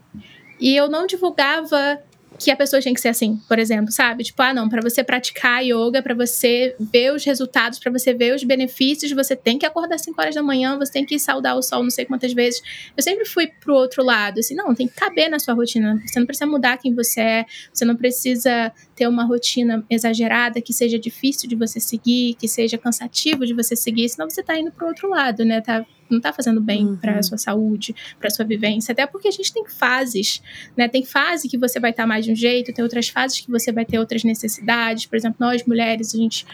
[0.60, 2.02] e eu não divulgava
[2.38, 4.24] que a pessoa tinha que ser assim, por exemplo, sabe?
[4.24, 8.36] Tipo, ah, não, para você praticar yoga, para você ver os resultados, para você ver
[8.36, 11.56] os benefícios, você tem que acordar às 5 horas da manhã, você tem que saudar
[11.56, 12.62] o sol não sei quantas vezes.
[12.96, 16.00] Eu sempre fui pro outro lado, assim, não, tem que caber na sua rotina.
[16.06, 20.74] Você não precisa mudar quem você é, você não precisa ter uma rotina exagerada que
[20.74, 24.72] seja difícil de você seguir, que seja cansativo de você seguir, senão você tá indo
[24.72, 25.62] pro outro lado, né?
[25.62, 26.96] Tá não tá fazendo bem uhum.
[26.96, 30.42] para sua saúde, para sua vivência, até porque a gente tem fases,
[30.76, 30.88] né?
[30.88, 33.52] Tem fase que você vai estar tá mais de um jeito, tem outras fases que
[33.52, 35.06] você vai ter outras necessidades.
[35.06, 36.46] Por exemplo, nós mulheres, a gente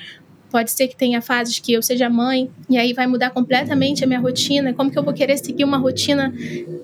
[0.53, 4.07] Pode ser que tenha fases que eu seja mãe e aí vai mudar completamente a
[4.07, 4.71] minha rotina.
[4.71, 6.31] Como que eu vou querer seguir uma rotina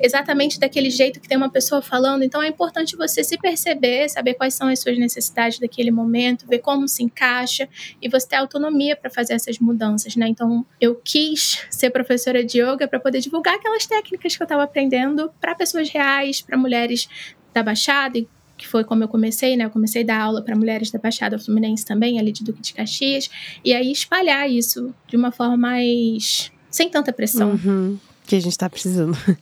[0.02, 2.24] exatamente daquele jeito que tem uma pessoa falando?
[2.24, 6.58] Então é importante você se perceber, saber quais são as suas necessidades daquele momento, ver
[6.58, 7.70] como se encaixa
[8.02, 10.28] e você ter autonomia para fazer essas mudanças, né?
[10.28, 14.64] Então eu quis ser professora de yoga para poder divulgar aquelas técnicas que eu estava
[14.64, 17.08] aprendendo para pessoas reais, para mulheres
[17.54, 18.28] da Baixada e
[18.60, 19.66] que foi como eu comecei, né?
[19.66, 22.74] Eu comecei a dar aula para mulheres da Baixada Fluminense também, ali de Duque de
[22.74, 23.30] Caxias,
[23.64, 26.52] e aí espalhar isso de uma forma mais.
[26.70, 27.52] sem tanta pressão.
[27.52, 27.98] Uhum
[28.30, 29.18] que a gente está precisando.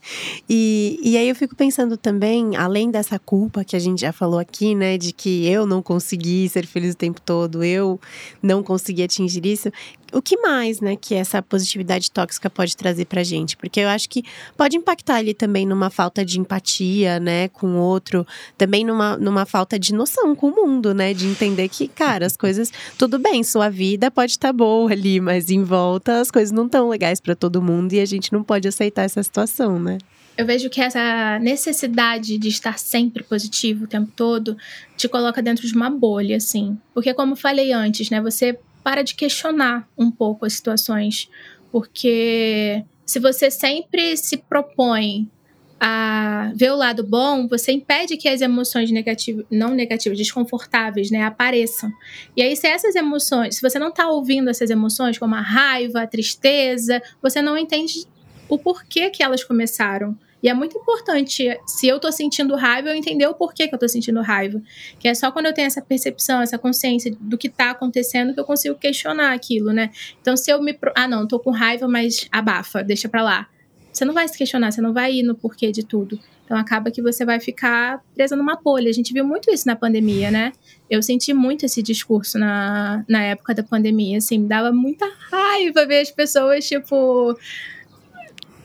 [0.50, 4.38] E, e aí eu fico pensando também, além dessa culpa que a gente já falou
[4.38, 8.00] aqui, né, de que eu não consegui ser feliz o tempo todo, eu
[8.42, 9.70] não consegui atingir isso,
[10.12, 13.56] o que mais, né, que essa positividade tóxica pode trazer pra gente?
[13.56, 14.22] Porque eu acho que
[14.56, 19.44] pode impactar ali também numa falta de empatia, né, com o outro, também numa, numa
[19.44, 23.42] falta de noção com o mundo, né, de entender que, cara, as coisas, tudo bem,
[23.42, 27.20] sua vida pode estar tá boa ali, mas em volta as coisas não estão legais
[27.20, 29.98] para todo mundo e a gente não pode aceitar essa situação, né?
[30.38, 34.56] Eu vejo que essa necessidade de estar sempre positivo o tempo todo
[34.96, 36.78] te coloca dentro de uma bolha, assim.
[36.94, 38.20] Porque, como falei antes, né?
[38.20, 38.56] Você
[38.88, 41.28] para de questionar um pouco as situações,
[41.70, 45.30] porque se você sempre se propõe
[45.78, 51.22] a ver o lado bom, você impede que as emoções negativas, não negativas, desconfortáveis, né,
[51.22, 51.92] apareçam.
[52.34, 56.00] E aí, se essas emoções, se você não está ouvindo essas emoções, como a raiva,
[56.00, 58.06] a tristeza, você não entende
[58.48, 60.18] o porquê que elas começaram.
[60.42, 63.78] E é muito importante, se eu tô sentindo raiva, eu entender o porquê que eu
[63.78, 64.62] tô sentindo raiva.
[64.98, 68.40] Que é só quando eu tenho essa percepção, essa consciência do que tá acontecendo que
[68.40, 69.90] eu consigo questionar aquilo, né?
[70.20, 70.78] Então, se eu me.
[70.94, 73.48] Ah, não, tô com raiva, mas abafa, deixa pra lá.
[73.92, 76.20] Você não vai se questionar, você não vai ir no porquê de tudo.
[76.44, 78.88] Então acaba que você vai ficar presa numa bolha.
[78.88, 80.52] A gente viu muito isso na pandemia, né?
[80.88, 85.84] Eu senti muito esse discurso na, na época da pandemia, assim, me dava muita raiva
[85.84, 87.36] ver as pessoas, tipo,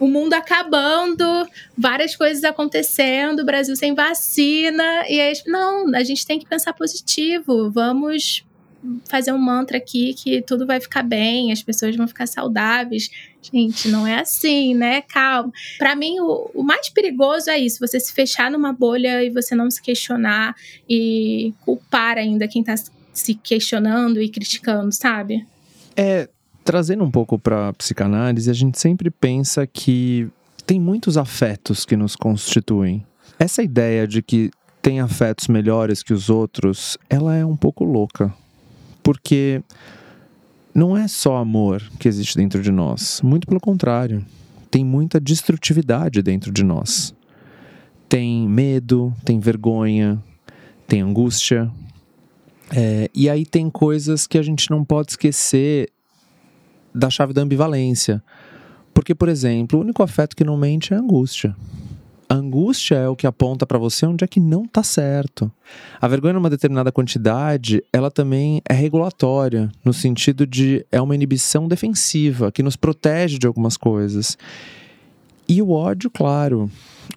[0.03, 1.23] o mundo acabando,
[1.77, 6.73] várias coisas acontecendo, o Brasil sem vacina, e aí, não, a gente tem que pensar
[6.73, 8.43] positivo, vamos
[9.05, 13.09] fazer um mantra aqui que tudo vai ficar bem, as pessoas vão ficar saudáveis.
[13.41, 15.03] Gente, não é assim, né?
[15.03, 15.53] Calma.
[15.77, 19.55] Para mim, o, o, mais perigoso é isso: você se fechar numa bolha e você
[19.55, 20.53] não se questionar
[20.89, 22.75] e culpar ainda quem tá
[23.13, 25.45] se questionando e criticando, sabe?
[25.95, 26.27] É,
[26.63, 30.29] Trazendo um pouco para psicanálise, a gente sempre pensa que
[30.65, 33.05] tem muitos afetos que nos constituem.
[33.37, 34.49] Essa ideia de que
[34.81, 38.33] tem afetos melhores que os outros, ela é um pouco louca.
[39.01, 39.61] Porque
[40.73, 44.25] não é só amor que existe dentro de nós, muito pelo contrário.
[44.71, 47.13] Tem muita destrutividade dentro de nós.
[48.09, 50.21] Tem medo, tem vergonha,
[50.87, 51.69] tem angústia.
[52.71, 55.89] É, e aí tem coisas que a gente não pode esquecer
[56.93, 58.23] da chave da ambivalência.
[58.93, 61.55] Porque, por exemplo, o único afeto que não mente é a angústia.
[62.29, 65.51] A angústia é o que aponta para você onde é que não está certo.
[66.01, 71.67] A vergonha numa determinada quantidade, ela também é regulatória, no sentido de é uma inibição
[71.67, 74.37] defensiva que nos protege de algumas coisas.
[75.47, 76.71] E o ódio, claro,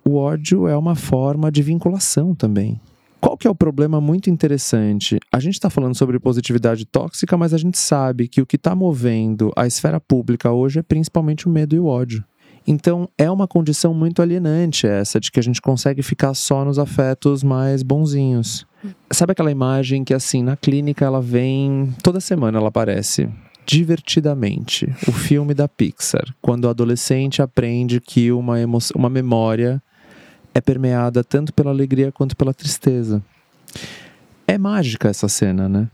[0.05, 2.81] o ódio é uma forma de vinculação também.
[3.21, 5.19] Qual que é o problema muito interessante?
[5.33, 8.75] A gente está falando sobre positividade tóxica, mas a gente sabe que o que está
[8.75, 12.25] movendo a esfera pública hoje é principalmente o medo e o ódio.
[12.67, 16.79] Então é uma condição muito alienante essa de que a gente consegue ficar só nos
[16.79, 18.67] afetos mais bonzinhos.
[19.11, 23.29] Sabe aquela imagem que assim na clínica ela vem toda semana ela aparece
[23.65, 28.57] divertidamente, o filme da Pixar, quando o adolescente aprende que uma
[28.95, 29.83] uma memória
[30.57, 33.23] é permeada tanto pela alegria quanto pela tristeza.
[34.49, 35.87] É mágica essa cena, né?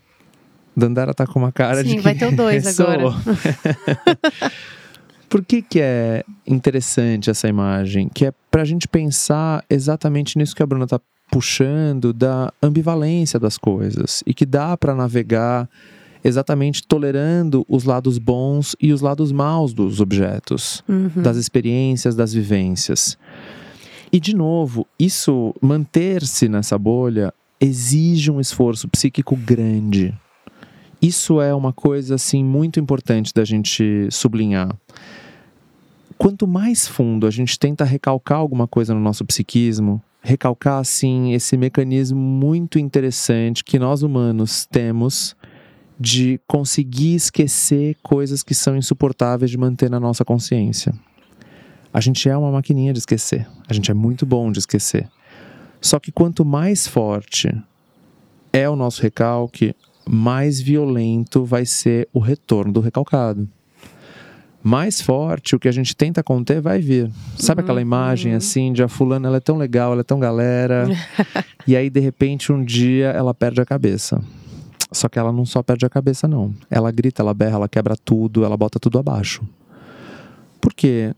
[0.77, 1.95] Dandara tá com uma cara Sim, de.
[1.97, 3.11] que vai ter o dois agora.
[5.29, 8.09] Por que, que é interessante essa imagem?
[8.13, 13.57] Que é pra gente pensar exatamente nisso que a Bruna tá puxando, da ambivalência das
[13.57, 14.23] coisas.
[14.27, 15.69] E que dá para navegar
[16.23, 21.23] exatamente tolerando os lados bons e os lados maus dos objetos, Uhum.
[21.23, 23.19] das experiências, das vivências.
[24.13, 30.15] E, de novo, isso, manter-se nessa bolha, exige um esforço psíquico grande.
[31.01, 34.69] Isso é uma coisa, assim, muito importante da gente sublinhar.
[36.19, 41.57] Quanto mais fundo a gente tenta recalcar alguma coisa no nosso psiquismo, recalcar, assim, esse
[41.57, 45.35] mecanismo muito interessante que nós humanos temos
[45.99, 50.93] de conseguir esquecer coisas que são insuportáveis de manter na nossa consciência.
[51.93, 53.47] A gente é uma maquininha de esquecer.
[53.69, 55.09] A gente é muito bom de esquecer.
[55.81, 57.55] Só que quanto mais forte
[58.53, 59.75] é o nosso recalque,
[60.09, 63.49] mais violento vai ser o retorno do recalcado.
[64.63, 67.11] Mais forte o que a gente tenta conter vai vir.
[67.37, 70.87] Sabe aquela imagem assim de a fulana ela é tão legal, ela é tão galera,
[71.67, 74.23] e aí de repente um dia ela perde a cabeça.
[74.93, 76.55] Só que ela não só perde a cabeça não.
[76.71, 79.43] Ela grita, ela berra, ela quebra tudo, ela bota tudo abaixo.
[80.61, 81.13] Por quê?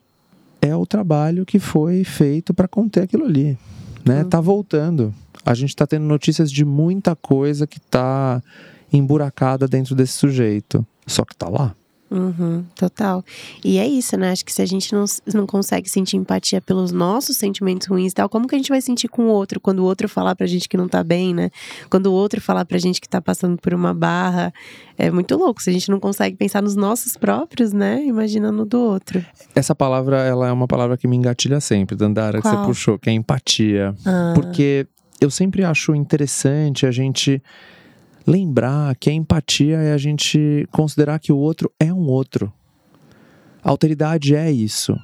[0.65, 3.59] É o trabalho que foi feito para conter aquilo ali,
[4.05, 4.25] né?
[4.25, 5.15] Tá voltando.
[5.45, 8.43] A gente está tendo notícias de muita coisa que tá
[8.91, 10.87] emburacada dentro desse sujeito.
[11.07, 11.75] Só que tá lá.
[12.15, 13.25] Uhum, total.
[13.65, 14.31] E é isso, né?
[14.31, 18.15] Acho que se a gente não, não consegue sentir empatia pelos nossos sentimentos ruins e
[18.15, 19.59] tal, como que a gente vai sentir com o outro?
[19.59, 21.51] Quando o outro falar pra gente que não tá bem, né?
[21.91, 24.55] Quando o outro falar pra gente que tá passando por uma barra.
[24.97, 25.61] É muito louco.
[25.61, 28.05] Se a gente não consegue pensar nos nossos próprios, né?
[28.05, 29.25] Imagina no do outro.
[29.53, 32.67] Essa palavra, ela é uma palavra que me engatilha sempre, Dandara, que você Qual?
[32.67, 33.93] puxou, que é empatia.
[34.07, 34.87] Ah, Porque
[35.21, 37.43] eu sempre acho interessante a gente
[38.27, 42.53] lembrar que a empatia é a gente considerar que o outro é um outro.
[43.63, 44.95] A alteridade é isso.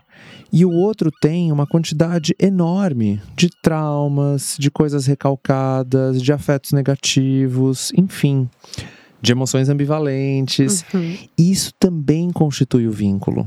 [0.52, 7.90] E o outro tem uma quantidade enorme de traumas, de coisas recalcadas, de afetos negativos,
[7.96, 8.48] enfim,
[9.22, 10.84] de emoções ambivalentes.
[10.92, 13.46] uhum, Isso também constitui o vínculo.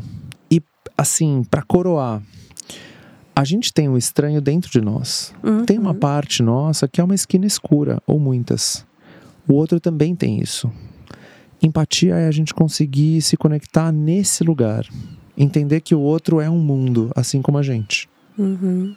[0.50, 0.62] E,
[0.98, 2.22] assim, para coroar,
[3.36, 5.34] a gente tem o estranho dentro de nós.
[5.44, 5.66] uhum.
[5.66, 8.86] Tem uma parte nossa que é uma esquina escura, ou muitas.
[9.48, 10.72] O outro também tem isso.
[11.62, 14.86] Empatia é a gente conseguir se conectar nesse lugar.
[15.38, 18.10] Entender que o outro é um mundo, assim como a gente.
[18.38, 18.96] Uhum.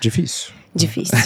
[0.00, 0.52] Difícil.
[0.72, 1.18] Difícil.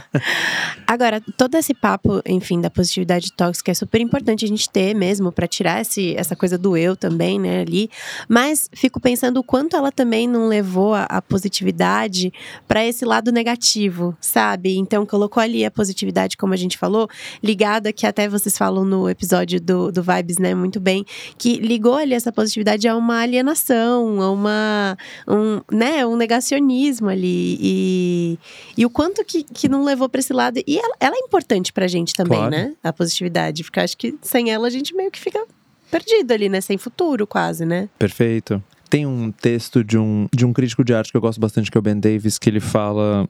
[0.86, 5.32] Agora, todo esse papo, enfim, da positividade tóxica é super importante a gente ter mesmo
[5.32, 7.88] para tirar esse, essa coisa do eu também, né, ali.
[8.28, 12.32] Mas fico pensando o quanto ela também não levou a, a positividade
[12.68, 14.76] para esse lado negativo, sabe?
[14.76, 17.08] Então colocou ali a positividade, como a gente falou,
[17.42, 21.06] ligada que até vocês falam no episódio do, do Vibes, né, muito bem,
[21.38, 27.56] que ligou ali essa positividade a uma alienação, a uma, um, né, um negacionismo ali
[27.58, 28.38] e
[28.76, 30.60] e o quanto que, que não levou pra esse lado.
[30.66, 32.50] E ela, ela é importante pra gente também, Claro.
[32.50, 32.74] né?
[32.82, 33.62] A positividade.
[33.64, 35.44] Porque eu acho que sem ela a gente meio que fica
[35.90, 36.60] perdido ali, né?
[36.60, 37.88] Sem futuro, quase, né?
[37.98, 38.62] Perfeito.
[38.88, 41.78] Tem um texto de um, de um crítico de arte que eu gosto bastante, que
[41.78, 43.28] é o Ben Davis, que ele fala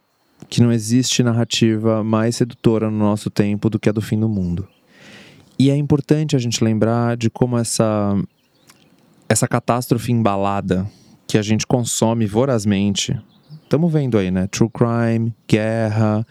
[0.49, 4.29] que não existe narrativa mais sedutora no nosso tempo do que a do fim do
[4.29, 4.67] mundo.
[5.59, 8.17] E é importante a gente lembrar de como essa,
[9.29, 10.91] essa catástrofe embalada
[11.27, 13.15] que a gente consome vorazmente.
[13.71, 14.49] Estamos vendo aí, né?
[14.49, 16.27] True crime, guerra,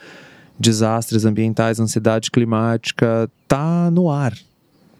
[0.59, 4.33] desastres ambientais, ansiedade climática, tá no ar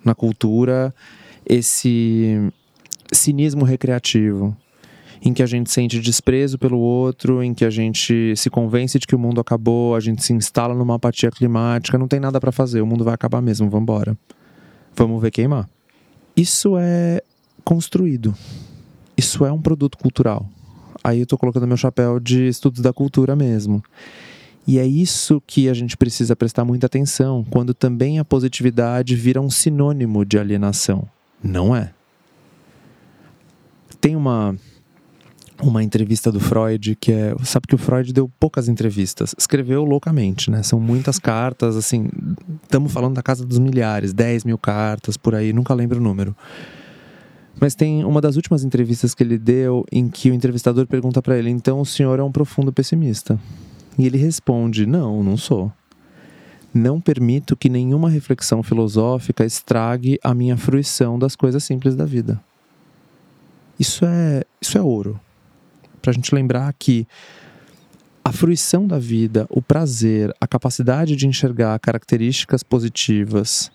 [0.06, 0.96] na cultura
[1.46, 2.50] esse
[3.12, 4.56] cinismo recreativo,
[5.22, 9.06] em que a gente sente desprezo pelo outro, em que a gente se convence de
[9.06, 12.54] que o mundo acabou, a gente se instala numa apatia climática, não tem nada para
[12.54, 14.18] fazer, o mundo vai acabar mesmo, vamos embora.
[14.96, 15.70] Vamos ver queimar.
[16.38, 17.22] Isso é
[17.66, 18.34] construído.
[19.18, 20.50] Isso é um produto cultural.
[21.10, 23.84] Aí eu tô colocando meu chapéu de estudos da cultura mesmo.
[24.68, 29.42] E é isso que a gente precisa prestar muita atenção, quando também a positividade vira
[29.42, 31.08] um sinônimo de alienação.
[31.44, 31.92] Não é.
[34.00, 34.56] Tem uma
[35.62, 37.36] uma entrevista do Freud, que é.
[37.44, 39.36] Sabe que o Freud deu poucas entrevistas.
[39.38, 40.64] Escreveu loucamente, né?
[40.64, 42.10] São muitas cartas, assim.
[42.64, 46.36] Estamos falando da casa dos milhares, 10 mil cartas por aí, nunca lembro o número.
[47.60, 51.38] Mas tem uma das últimas entrevistas que ele deu em que o entrevistador pergunta para
[51.38, 53.40] ele: então o senhor é um profundo pessimista?
[53.98, 55.72] E ele responde: não, não sou.
[56.74, 62.40] Não permito que nenhuma reflexão filosófica estrague a minha fruição das coisas simples da vida.
[63.80, 65.20] Isso é, isso é ouro.
[66.02, 67.08] Para a gente lembrar que
[68.24, 73.72] a fruição da vida, o prazer, a capacidade de enxergar características positivas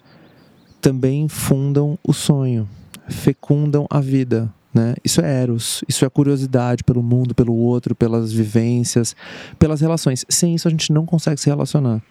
[0.81, 2.69] também fundam o sonho,
[3.09, 4.53] fecundam a vida.
[4.73, 4.95] Né?
[5.05, 9.15] Isso é eros, isso é curiosidade pelo mundo, pelo outro, pelas vivências,
[9.59, 10.25] pelas relações.
[10.29, 12.03] Sem isso a gente não consegue se relacionar.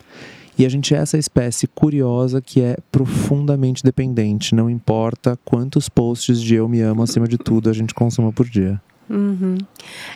[0.58, 6.40] E a gente é essa espécie curiosa que é profundamente dependente, não importa quantos posts
[6.40, 8.80] de eu me amo acima de tudo a gente consuma por dia.
[9.10, 9.58] Uhum.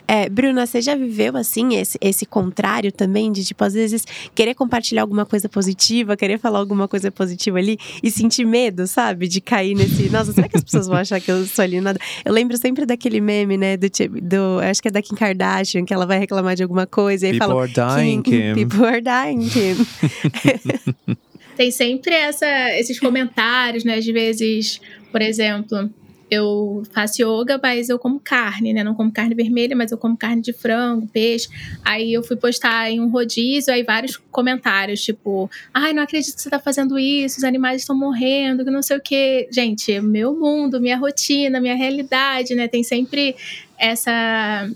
[0.06, 4.54] É, Bruna, você já viveu assim esse, esse contrário também de tipo às vezes querer
[4.54, 9.40] compartilhar alguma coisa positiva, querer falar alguma coisa positiva ali e sentir medo, sabe, de
[9.40, 10.08] cair nesse.
[10.08, 11.98] Nossa, será que as pessoas vão achar que eu sou ali nada?
[12.24, 13.88] Eu lembro sempre daquele meme, né, do,
[14.22, 17.32] do acho que é da Kim Kardashian que ela vai reclamar de alguma coisa e
[17.32, 18.54] aí people fala are dying, Kim.
[18.54, 21.16] People are dying, Kim.
[21.56, 22.46] Tem sempre essa,
[22.78, 23.96] esses comentários, né?
[23.96, 25.90] Às vezes, por exemplo,
[26.30, 28.84] eu faço yoga, mas eu como carne, né?
[28.84, 31.48] Não como carne vermelha, mas eu como carne de frango, peixe.
[31.84, 36.42] Aí eu fui postar em um rodízio, aí vários comentários, tipo, ai, não acredito que
[36.42, 39.48] você tá fazendo isso, os animais estão morrendo, que não sei o quê.
[39.50, 42.68] Gente, meu mundo, minha rotina, minha realidade, né?
[42.68, 43.34] Tem sempre
[43.78, 44.68] essa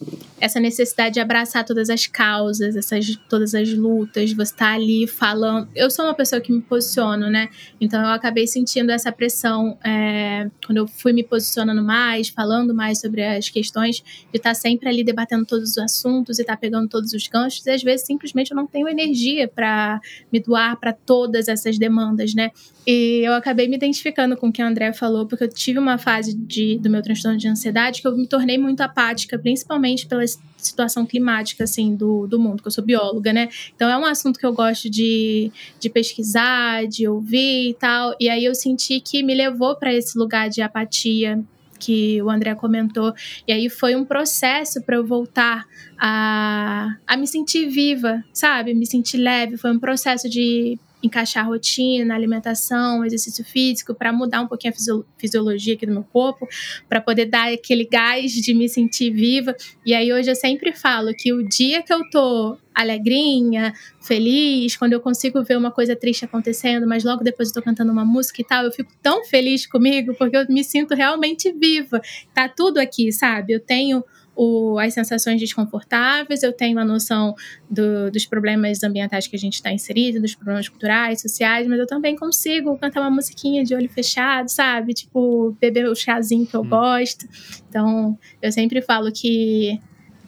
[0.42, 5.68] essa necessidade de abraçar todas as causas, essas todas as lutas, você tá ali falando.
[5.72, 7.48] Eu sou uma pessoa que me posiciono, né?
[7.80, 13.00] Então eu acabei sentindo essa pressão é, quando eu fui me posicionando mais, falando mais
[13.00, 16.60] sobre as questões, de estar tá sempre ali debatendo todos os assuntos e estar tá
[16.60, 17.64] pegando todos os ganchos.
[17.64, 20.00] E às vezes simplesmente eu não tenho energia para
[20.32, 22.50] me doar para todas essas demandas, né?
[22.84, 25.98] E eu acabei me identificando com o que a André falou, porque eu tive uma
[25.98, 30.22] fase de, do meu transtorno de ansiedade que eu me tornei muito apática, principalmente pela
[30.56, 33.48] situação climática, assim, do, do mundo, que eu sou bióloga, né?
[33.74, 35.50] Então é um assunto que eu gosto de,
[35.80, 38.14] de pesquisar, de ouvir e tal.
[38.20, 41.42] E aí eu senti que me levou para esse lugar de apatia
[41.78, 43.12] que o André comentou.
[43.46, 45.66] E aí foi um processo para eu voltar
[45.98, 48.72] a, a me sentir viva, sabe?
[48.72, 49.56] Me sentir leve.
[49.56, 55.74] Foi um processo de encaixar rotina, alimentação, exercício físico, para mudar um pouquinho a fisiologia
[55.74, 56.48] aqui do meu corpo,
[56.88, 59.54] para poder dar aquele gás de me sentir viva.
[59.84, 64.94] E aí hoje eu sempre falo que o dia que eu tô alegrinha, feliz, quando
[64.94, 68.40] eu consigo ver uma coisa triste acontecendo, mas logo depois eu tô cantando uma música
[68.40, 72.00] e tal, eu fico tão feliz comigo porque eu me sinto realmente viva.
[72.34, 73.52] Tá tudo aqui, sabe?
[73.52, 74.02] Eu tenho
[74.34, 77.34] o, as sensações desconfortáveis, eu tenho a noção
[77.68, 81.86] do, dos problemas ambientais que a gente está inserido, dos problemas culturais, sociais, mas eu
[81.86, 84.94] também consigo cantar uma musiquinha de olho fechado, sabe?
[84.94, 86.68] Tipo, beber o chazinho que eu hum.
[86.68, 87.26] gosto.
[87.68, 89.80] Então, eu sempre falo que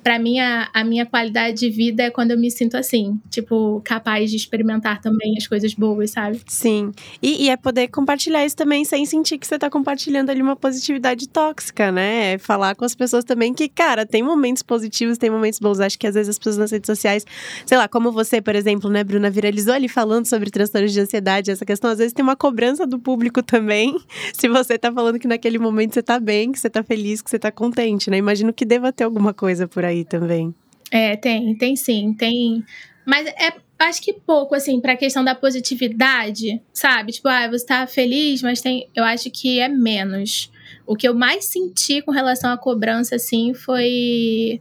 [0.04, 3.80] para mim, a, a, minha qualidade de vida é quando eu me sinto assim, tipo,
[3.82, 6.42] capaz de experimentar também as coisas boas, sabe?
[6.46, 6.92] Sim.
[7.22, 10.56] E, e é poder compartilhar isso também sem sentir que você tá compartilhando ali uma
[10.56, 12.34] positividade tóxica, né?
[12.34, 15.80] É falar com as pessoas também que, cara, tem momentos positivos, tem momentos bons.
[15.80, 17.24] Acho que às vezes as pessoas nas redes sociais,
[17.64, 21.50] sei lá, como você, por exemplo, né, Bruna, viralizou ali falando sobre transtornos de ansiedade,
[21.50, 23.96] essa questão, às vezes tem uma cobrança do público também.
[24.34, 27.30] Se você tá falando que naquele momento você tá bem, que você tá feliz, que
[27.30, 28.18] você tá contente, né?
[28.18, 30.54] Imagino que deva ter alguma coisa por aí aí também.
[30.90, 32.64] É, tem, tem sim, tem.
[33.06, 37.12] Mas é, acho que pouco, assim, pra questão da positividade, sabe?
[37.12, 38.88] Tipo, ah, você tá feliz, mas tem.
[38.94, 40.50] Eu acho que é menos.
[40.86, 44.60] O que eu mais senti com relação à cobrança, assim, foi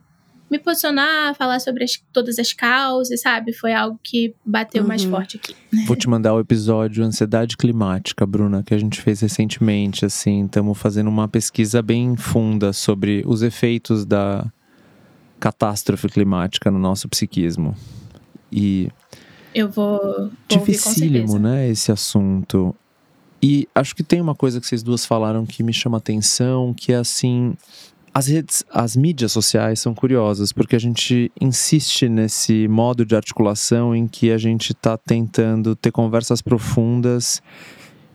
[0.50, 3.54] me posicionar, falar sobre as, todas as causas, sabe?
[3.54, 4.88] Foi algo que bateu uhum.
[4.88, 5.56] mais forte aqui.
[5.88, 10.46] Vou te mandar o episódio Ansiedade Climática, Bruna, que a gente fez recentemente, assim.
[10.46, 14.46] Estamos fazendo uma pesquisa bem funda sobre os efeitos da
[15.44, 17.76] catástrofe climática no nosso psiquismo.
[18.50, 18.88] E
[19.54, 22.74] eu vou, vou dificílimo, né, esse assunto.
[23.42, 26.94] E acho que tem uma coisa que vocês duas falaram que me chama atenção, que
[26.94, 27.58] é assim,
[28.14, 33.94] as redes, as mídias sociais são curiosas, porque a gente insiste nesse modo de articulação
[33.94, 37.44] em que a gente está tentando ter conversas profundas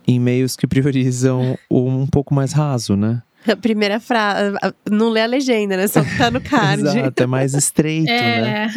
[0.06, 3.22] em meios que priorizam um pouco mais raso, né?
[3.46, 4.56] A primeira frase,
[4.90, 5.86] não lê a legenda, né?
[5.86, 6.82] Só que tá no card.
[6.86, 8.40] Exato, é mais estreito, é.
[8.40, 8.70] né?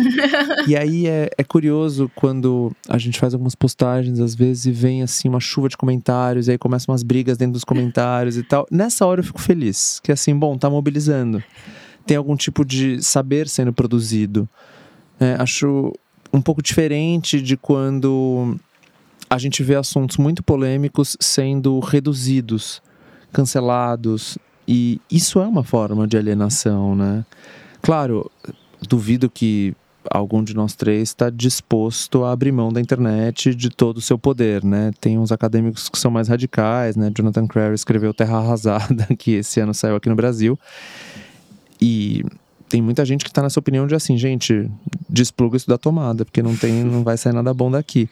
[0.68, 5.02] E aí é, é curioso quando a gente faz algumas postagens, às vezes, e vem
[5.02, 8.66] assim uma chuva de comentários, e aí começam umas brigas dentro dos comentários e tal.
[8.72, 11.44] Nessa hora eu fico feliz, que assim, bom, tá mobilizando.
[12.06, 14.48] tem algum tipo de saber sendo produzido.
[15.20, 15.92] É, acho
[16.32, 18.56] um pouco diferente de quando
[19.30, 22.82] a gente vê assuntos muito polêmicos sendo reduzidos,
[23.32, 24.38] cancelados,
[24.74, 27.26] e isso é uma forma de alienação, né?
[27.82, 28.32] Claro,
[28.88, 29.76] duvido que
[30.10, 34.18] algum de nós três está disposto a abrir mão da internet de todo o seu
[34.18, 34.94] poder, né?
[35.02, 37.12] Tem uns acadêmicos que são mais radicais, né?
[37.14, 40.58] Jonathan Crary escreveu Terra Arrasada, que esse ano saiu aqui no Brasil.
[41.82, 42.24] E
[42.70, 44.72] tem muita gente que está nessa opinião de assim, gente,
[45.10, 48.10] despluga isso da tomada, porque não tem, não vai sair nada bom daqui.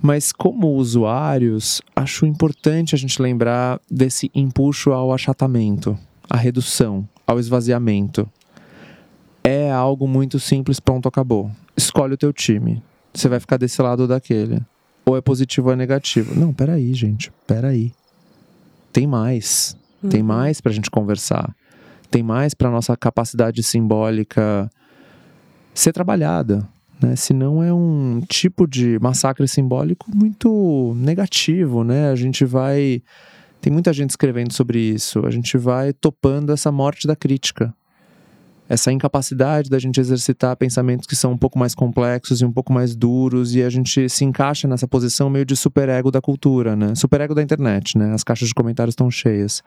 [0.00, 7.40] Mas como usuários, acho importante a gente lembrar desse empuxo ao achatamento, à redução, ao
[7.40, 8.28] esvaziamento
[9.48, 11.50] é algo muito simples, pronto, acabou.
[11.74, 12.82] Escolhe o teu time.
[13.14, 14.60] Você vai ficar desse lado ou daquele.
[15.06, 16.38] Ou é positivo ou é negativo.
[16.38, 17.32] Não, peraí, gente.
[17.46, 17.92] Peraí.
[18.92, 19.74] Tem mais.
[20.02, 20.10] Uhum.
[20.10, 21.54] Tem mais pra gente conversar.
[22.10, 24.70] Tem mais pra nossa capacidade simbólica
[25.72, 26.68] ser trabalhada.
[27.00, 27.14] Né?
[27.16, 32.10] Senão é um tipo de massacre simbólico muito negativo, né?
[32.10, 33.02] A gente vai.
[33.60, 35.24] Tem muita gente escrevendo sobre isso.
[35.26, 37.74] A gente vai topando essa morte da crítica
[38.68, 42.72] essa incapacidade da gente exercitar pensamentos que são um pouco mais complexos e um pouco
[42.72, 46.94] mais duros e a gente se encaixa nessa posição meio de superego da cultura, né?
[46.94, 48.12] Superego da internet, né?
[48.12, 49.62] As caixas de comentários estão cheias.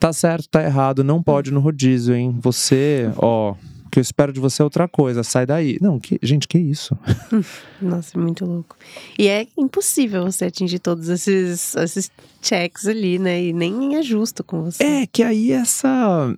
[0.00, 2.34] Tá certo, tá errado, não pode no rodízio, hein?
[2.40, 3.54] Você, ó,
[3.94, 5.78] que eu espero de você é outra coisa, sai daí.
[5.80, 6.98] Não, que, gente, que isso?
[7.80, 8.76] Nossa, muito louco.
[9.16, 12.10] E é impossível você atingir todos esses, esses
[12.42, 13.40] checks ali, né?
[13.40, 14.82] E nem é justo com você.
[14.82, 16.36] É, que aí essa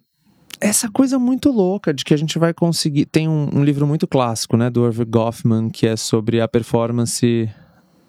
[0.60, 3.06] essa coisa muito louca de que a gente vai conseguir.
[3.06, 7.48] Tem um, um livro muito clássico, né, do Irving Goffman, que é sobre a performance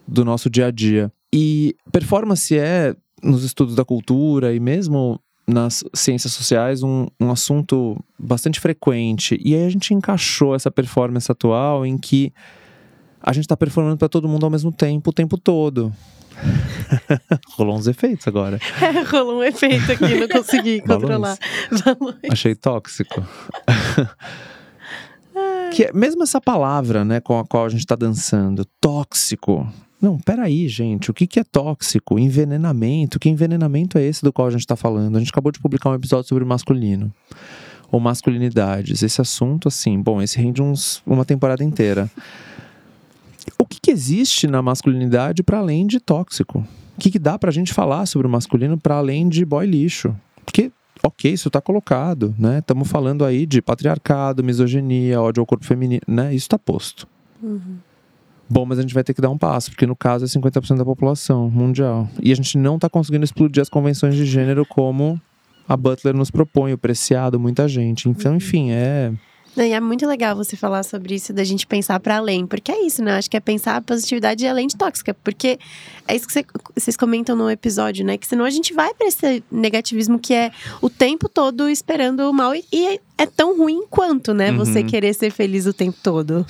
[0.06, 1.10] do nosso dia a dia.
[1.34, 2.94] E performance é,
[3.24, 9.40] nos estudos da cultura e mesmo nas ciências sociais, um, um assunto bastante frequente.
[9.44, 12.34] E aí a gente encaixou essa performance atual em que
[13.22, 15.94] a gente está performando para todo mundo ao mesmo tempo, o tempo todo.
[17.58, 18.60] rolou uns efeitos agora.
[18.82, 21.38] É, rolou um efeito aqui, não consegui controlar.
[22.30, 23.26] Achei tóxico.
[25.74, 29.68] que é, mesmo essa palavra, né, com a qual a gente está dançando, tóxico.
[30.02, 31.10] Não, peraí, gente.
[31.10, 32.20] O que, que é tóxico?
[32.20, 33.20] Envenenamento.
[33.20, 35.16] Que envenenamento é esse do qual a gente está falando?
[35.16, 37.12] A gente acabou de publicar um episódio sobre masculino.
[37.92, 39.02] Ou masculinidades.
[39.02, 42.12] Esse assunto, assim, bom, esse rende uns, uma temporada inteira
[43.58, 46.60] o que, que existe na masculinidade para além de tóxico?
[46.96, 49.66] O que, que dá para a gente falar sobre o masculino para além de boy
[49.66, 50.16] lixo?
[50.44, 50.72] Porque,
[51.04, 52.60] ok, isso está colocado, né?
[52.60, 56.30] Estamos falando aí de patriarcado, misoginia, ódio ao corpo feminino, né?
[56.30, 57.08] Isso está posto.
[57.42, 57.78] Uhum.
[58.50, 60.78] Bom, mas a gente vai ter que dar um passo, porque no caso é 50%
[60.78, 62.08] da população mundial.
[62.22, 65.20] E a gente não está conseguindo explodir as convenções de gênero como
[65.68, 68.08] a Butler nos propõe, o Preciado, muita gente.
[68.08, 69.12] Então, enfim, é
[69.56, 72.86] e é muito legal você falar sobre isso, da gente pensar para além, porque é
[72.86, 73.18] isso, né?
[73.18, 75.60] Acho que é pensar a positividade além de tóxica, porque
[76.08, 76.46] é isso que você,
[76.76, 78.18] vocês comentam no episódio, né?
[78.18, 82.34] Que senão a gente vai para esse negativismo que é o tempo todo esperando o
[82.34, 84.52] mal e, e é tão ruim quanto, né?
[84.52, 84.58] Uhum.
[84.58, 86.46] Você querer ser feliz o tempo todo.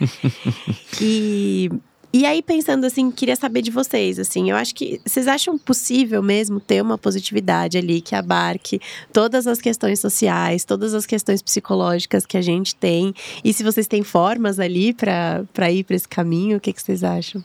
[1.00, 1.70] e
[2.12, 6.20] e aí, pensando assim, queria saber de vocês, assim, eu acho que vocês acham possível
[6.20, 8.80] mesmo ter uma positividade ali que abarque
[9.12, 13.14] todas as questões sociais, todas as questões psicológicas que a gente tem?
[13.44, 17.04] E se vocês têm formas ali para ir para esse caminho, o que, que vocês
[17.04, 17.44] acham?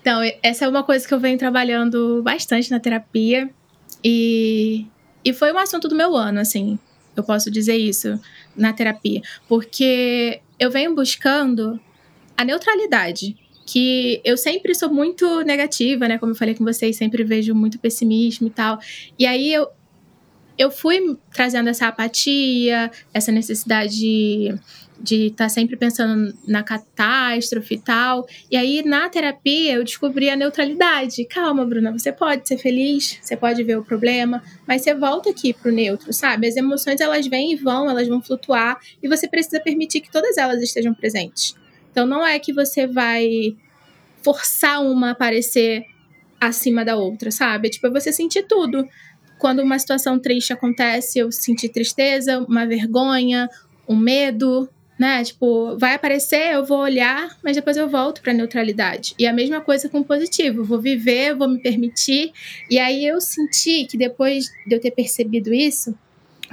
[0.00, 3.50] Então, essa é uma coisa que eu venho trabalhando bastante na terapia
[4.04, 4.86] e,
[5.24, 6.78] e foi um assunto do meu ano, assim,
[7.16, 8.20] eu posso dizer isso
[8.56, 11.80] na terapia, porque eu venho buscando
[12.36, 13.36] a neutralidade
[13.66, 16.18] que eu sempre sou muito negativa, né?
[16.18, 18.78] Como eu falei com vocês, sempre vejo muito pessimismo e tal.
[19.18, 19.68] E aí eu,
[20.56, 24.54] eu fui trazendo essa apatia, essa necessidade
[24.98, 28.26] de estar tá sempre pensando na catástrofe e tal.
[28.50, 31.24] E aí, na terapia, eu descobri a neutralidade.
[31.26, 35.52] Calma, Bruna, você pode ser feliz, você pode ver o problema, mas você volta aqui
[35.52, 36.46] pro neutro, sabe?
[36.46, 40.38] As emoções, elas vêm e vão, elas vão flutuar, e você precisa permitir que todas
[40.38, 41.54] elas estejam presentes.
[41.96, 43.56] Então não é que você vai
[44.22, 45.86] forçar uma a aparecer
[46.38, 47.70] acima da outra, sabe?
[47.70, 48.86] Tipo, é você sentir tudo.
[49.38, 53.48] Quando uma situação triste acontece, eu senti tristeza, uma vergonha,
[53.88, 54.68] um medo,
[54.98, 55.24] né?
[55.24, 59.14] Tipo, vai aparecer, eu vou olhar, mas depois eu volto para neutralidade.
[59.18, 62.30] E a mesma coisa com o positivo, vou viver, vou me permitir.
[62.68, 65.98] E aí eu senti que depois de eu ter percebido isso,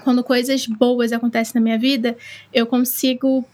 [0.05, 2.15] quando coisas boas acontecem na minha vida,
[2.53, 3.45] eu consigo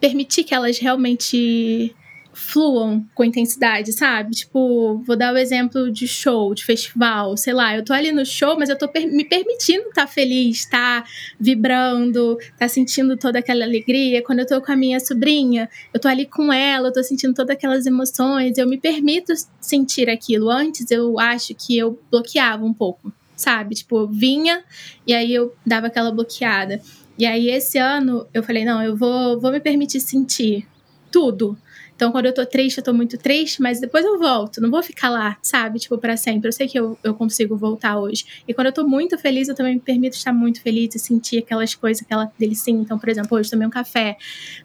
[0.00, 1.94] permitir que elas realmente
[2.32, 4.30] fluam com intensidade, sabe?
[4.32, 8.24] Tipo, vou dar o exemplo de show, de festival, sei lá, eu tô ali no
[8.24, 11.04] show, mas eu tô per me permitindo estar tá feliz, tá
[11.38, 14.22] vibrando, tá sentindo toda aquela alegria.
[14.22, 17.34] Quando eu tô com a minha sobrinha, eu tô ali com ela, eu tô sentindo
[17.34, 20.50] todas aquelas emoções, eu me permito sentir aquilo.
[20.50, 23.74] Antes eu acho que eu bloqueava um pouco, sabe?
[23.74, 24.62] Tipo, eu vinha
[25.06, 26.80] e aí eu dava aquela bloqueada.
[27.18, 30.66] E aí esse ano eu falei, não, eu vou, vou me permitir sentir
[31.10, 31.56] tudo.
[32.00, 34.58] Então, quando eu tô triste, eu tô muito triste, mas depois eu volto.
[34.58, 35.78] Não vou ficar lá, sabe?
[35.78, 36.48] Tipo, para sempre.
[36.48, 38.24] Eu sei que eu, eu consigo voltar hoje.
[38.48, 41.40] E quando eu tô muito feliz, eu também me permito estar muito feliz e sentir
[41.40, 42.72] aquelas coisas que ela delicia.
[42.72, 44.16] Então, por exemplo, hoje tomei um café.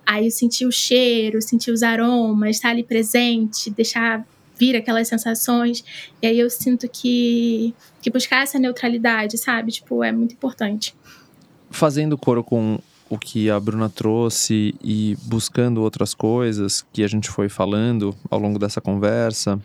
[0.06, 4.26] Aí eu senti o cheiro, senti os aromas, estar ali presente, deixar
[4.58, 5.84] vir aquelas sensações.
[6.22, 9.74] E aí eu sinto que, que buscar essa neutralidade, sabe?
[9.74, 10.96] Tipo, é muito importante.
[11.76, 17.30] Fazendo coro com o que a Bruna trouxe e buscando outras coisas que a gente
[17.30, 19.60] foi falando ao longo dessa conversa,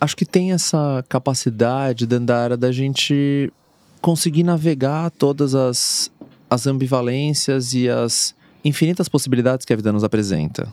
[0.00, 3.52] acho que tem essa capacidade, Dandara, da gente
[4.00, 6.12] conseguir navegar todas as,
[6.48, 8.32] as ambivalências e as
[8.64, 10.72] infinitas possibilidades que a vida nos apresenta.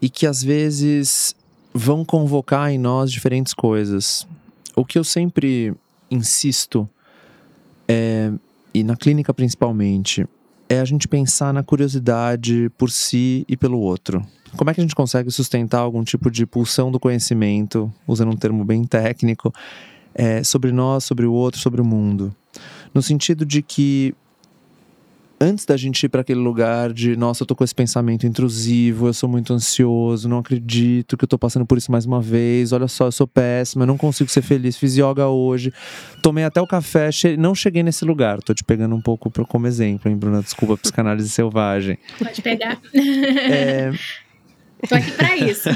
[0.00, 1.36] E que às vezes
[1.74, 4.26] vão convocar em nós diferentes coisas.
[4.74, 5.74] O que eu sempre
[6.10, 6.88] insisto
[7.86, 8.32] é,
[8.72, 10.26] e na clínica principalmente,
[10.68, 14.24] é a gente pensar na curiosidade por si e pelo outro.
[14.56, 18.36] Como é que a gente consegue sustentar algum tipo de pulsão do conhecimento, usando um
[18.36, 19.52] termo bem técnico,
[20.14, 22.34] é, sobre nós, sobre o outro, sobre o mundo?
[22.92, 24.14] No sentido de que
[25.40, 29.06] antes da gente ir para aquele lugar de, nossa, eu tô com esse pensamento intrusivo,
[29.06, 32.72] eu sou muito ansioso, não acredito que eu tô passando por isso mais uma vez,
[32.72, 35.72] olha só, eu sou péssima, eu não consigo ser feliz, fiz yoga hoje,
[36.22, 38.42] tomei até o café, che não cheguei nesse lugar.
[38.42, 40.42] Tô te pegando um pouco pra, como exemplo, hein, Bruna?
[40.42, 41.98] Desculpa, psicanálise selvagem.
[42.18, 42.78] Pode pegar.
[43.50, 43.92] É...
[44.88, 45.68] tô aqui pra isso.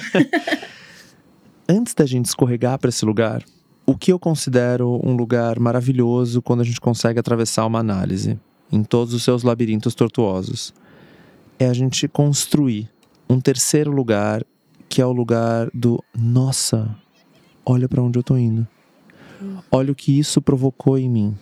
[1.68, 3.42] antes da gente escorregar para esse lugar,
[3.86, 8.38] o que eu considero um lugar maravilhoso quando a gente consegue atravessar uma análise?
[8.74, 10.74] Em todos os seus labirintos tortuosos.
[11.58, 12.90] É a gente construir
[13.28, 14.44] um terceiro lugar,
[14.88, 16.94] que é o lugar do nossa,
[17.64, 18.66] olha para onde eu tô indo.
[19.70, 21.38] Olha o que isso provocou em mim.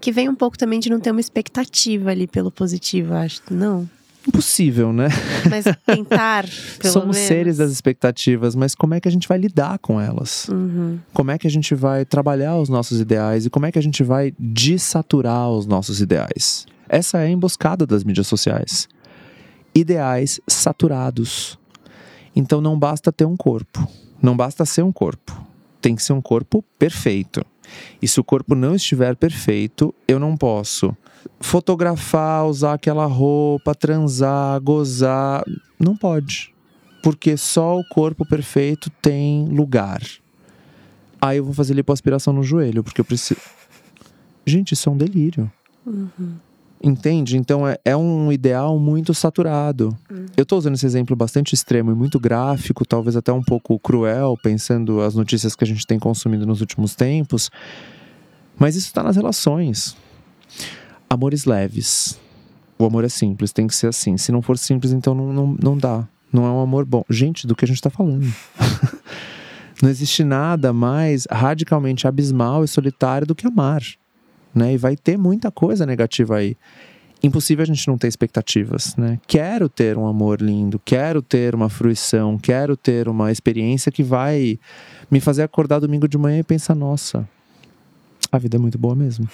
[0.00, 3.42] Que vem um pouco também de não ter uma expectativa ali pelo positivo, acho.
[3.50, 3.88] Não
[4.28, 5.08] impossível, né?
[5.48, 6.44] Mas tentar,
[6.78, 7.28] pelo Somos menos.
[7.28, 10.48] seres das expectativas, mas como é que a gente vai lidar com elas?
[10.48, 10.98] Uhum.
[11.12, 13.82] Como é que a gente vai trabalhar os nossos ideais e como é que a
[13.82, 16.66] gente vai desaturar os nossos ideais?
[16.88, 18.88] Essa é a emboscada das mídias sociais.
[19.74, 21.58] Ideais saturados.
[22.34, 23.86] Então não basta ter um corpo,
[24.22, 25.47] não basta ser um corpo.
[25.80, 27.44] Tem que ser um corpo perfeito.
[28.00, 30.96] E se o corpo não estiver perfeito, eu não posso
[31.40, 35.44] fotografar, usar aquela roupa, transar, gozar.
[35.78, 36.54] Não pode.
[37.02, 40.02] Porque só o corpo perfeito tem lugar.
[41.20, 43.40] Aí eu vou fazer lipoaspiração no joelho, porque eu preciso.
[44.46, 45.50] Gente, isso é um delírio.
[45.84, 46.36] Uhum.
[46.82, 47.36] Entende?
[47.36, 49.96] Então é, é, um ideal muito saturado.
[50.10, 50.26] Uhum.
[50.36, 54.36] Eu estou usando esse exemplo bastante extremo e muito gráfico, talvez até um pouco cruel,
[54.42, 57.50] pensando as notícias que a gente tem consumido nos últimos tempos.
[58.56, 59.96] Mas isso está nas relações.
[61.10, 62.18] Amores leves.
[62.78, 64.16] O amor é simples, tem que ser assim.
[64.16, 66.06] Se não for simples, então não, não, não dá.
[66.32, 67.02] Não é um amor bom.
[67.10, 68.26] Gente, do que a gente está falando.
[69.82, 73.82] não existe nada mais radicalmente abismal e solitário do que amar.
[74.54, 74.74] Né?
[74.74, 76.56] E vai ter muita coisa negativa aí.
[77.22, 79.18] Impossível a gente não ter expectativas, né?
[79.26, 84.58] Quero ter um amor lindo, quero ter uma fruição, quero ter uma experiência que vai
[85.10, 87.28] me fazer acordar domingo de manhã e pensar, nossa,
[88.30, 89.28] a vida é muito boa mesmo.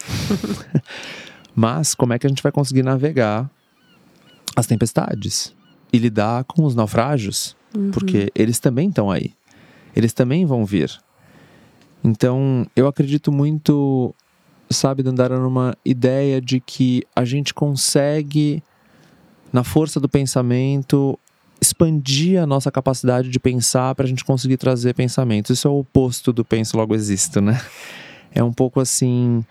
[1.54, 3.50] Mas como é que a gente vai conseguir navegar
[4.56, 5.54] as tempestades
[5.92, 7.54] e lidar com os naufrágios?
[7.76, 7.90] Uhum.
[7.90, 9.32] Porque eles também estão aí.
[9.94, 10.90] Eles também vão vir.
[12.02, 14.14] Então, eu acredito muito,
[14.70, 18.62] sabe, Dandara, numa ideia de que a gente consegue,
[19.52, 21.18] na força do pensamento,
[21.60, 25.56] expandir a nossa capacidade de pensar para a gente conseguir trazer pensamentos.
[25.56, 27.60] Isso é o oposto do penso logo existo, né?
[28.34, 29.44] É um pouco assim,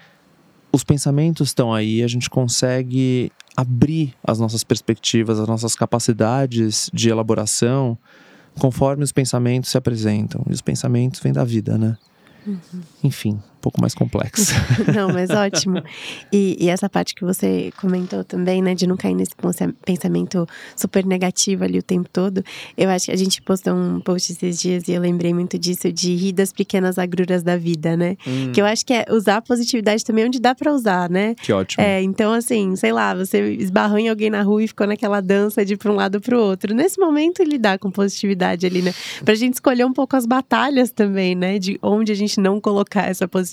[0.72, 7.10] os pensamentos estão aí, a gente consegue abrir as nossas perspectivas, as nossas capacidades de
[7.10, 7.98] elaboração
[8.60, 10.44] conforme os pensamentos se apresentam.
[10.50, 11.98] E os pensamentos vêm da vida, né?
[12.46, 12.60] Uhum.
[13.04, 14.54] Enfim, pouco mais complexa.
[14.94, 15.82] Não, mas ótimo.
[16.34, 19.32] E, e, essa parte que você comentou também, né, de não cair nesse
[19.86, 20.46] pensamento
[20.76, 22.44] super negativo ali o tempo todo.
[22.78, 25.92] Eu acho que a gente postou um post esses dias e eu lembrei muito disso,
[25.94, 28.18] de rir das pequenas agruras da vida, né?
[28.28, 28.52] Hum.
[28.52, 31.34] Que eu acho que é usar a positividade também onde dá para usar, né?
[31.36, 31.82] Que ótimo.
[31.82, 35.64] É, então assim, sei lá, você esbarrou em alguém na rua e ficou naquela dança
[35.64, 36.76] de pra um lado pro outro.
[36.76, 38.94] Nesse momento, lidar com positividade ali, né?
[39.24, 41.58] Pra gente escolher um pouco as batalhas também, né?
[41.58, 43.53] De onde a gente não colocar essa positividade,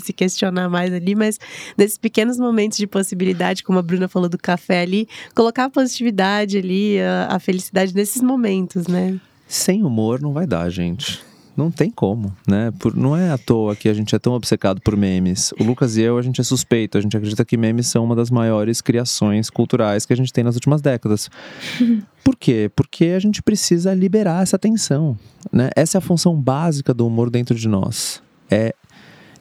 [0.00, 1.38] se questionar mais ali, mas
[1.76, 6.58] nesses pequenos momentos de possibilidade, como a Bruna falou do café ali, colocar a positividade
[6.58, 9.20] ali, a, a felicidade nesses momentos, né?
[9.46, 11.26] Sem humor não vai dar, gente.
[11.58, 12.72] Não tem como, né?
[12.78, 15.52] Por, não é à toa que a gente é tão obcecado por memes.
[15.58, 16.96] O Lucas e eu, a gente é suspeito.
[16.96, 20.44] A gente acredita que memes são uma das maiores criações culturais que a gente tem
[20.44, 21.28] nas últimas décadas.
[22.22, 22.70] Por quê?
[22.76, 25.18] Porque a gente precisa liberar essa tensão,
[25.52, 25.70] né?
[25.74, 28.22] Essa é a função básica do humor dentro de nós.
[28.48, 28.72] É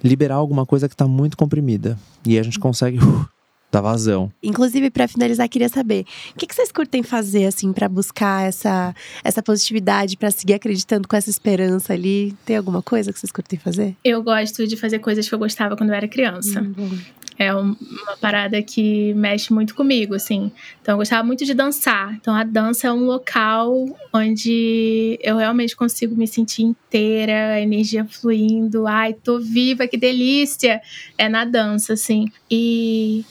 [0.04, 1.98] liberar alguma coisa que está muito comprimida.
[2.26, 3.28] E a gente consegue uh,
[3.72, 4.32] da vazão.
[4.42, 8.96] Inclusive, para finalizar, queria saber o que, que vocês curtem fazer assim para buscar essa,
[9.24, 12.34] essa positividade, para seguir acreditando com essa esperança ali?
[12.46, 13.96] Tem alguma coisa que vocês curtem fazer?
[14.04, 16.62] Eu gosto de fazer coisas que eu gostava quando eu era criança.
[16.62, 17.00] Hum,
[17.38, 17.76] é uma
[18.20, 20.52] parada que mexe muito comigo, assim.
[20.82, 22.14] Então, eu gostava muito de dançar.
[22.16, 23.74] Então, a dança é um local
[24.14, 28.88] onde eu realmente consigo me sentir inteira, a energia fluindo.
[28.88, 30.82] Ai, tô viva, que delícia!
[31.18, 32.26] É na dança, assim.
[32.50, 33.24] E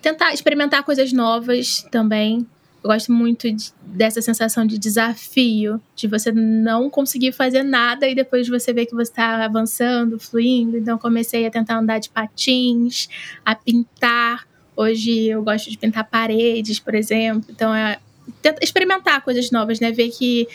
[0.00, 2.46] tentar experimentar coisas novas também.
[2.82, 8.14] Eu gosto muito de, dessa sensação de desafio, de você não conseguir fazer nada e
[8.14, 10.76] depois você ver que você está avançando, fluindo.
[10.76, 13.08] Então, comecei a tentar andar de patins,
[13.44, 14.46] a pintar.
[14.74, 17.44] Hoje eu gosto de pintar paredes, por exemplo.
[17.50, 17.98] Então, é
[18.60, 19.92] experimentar coisas novas, né?
[19.92, 20.48] Ver que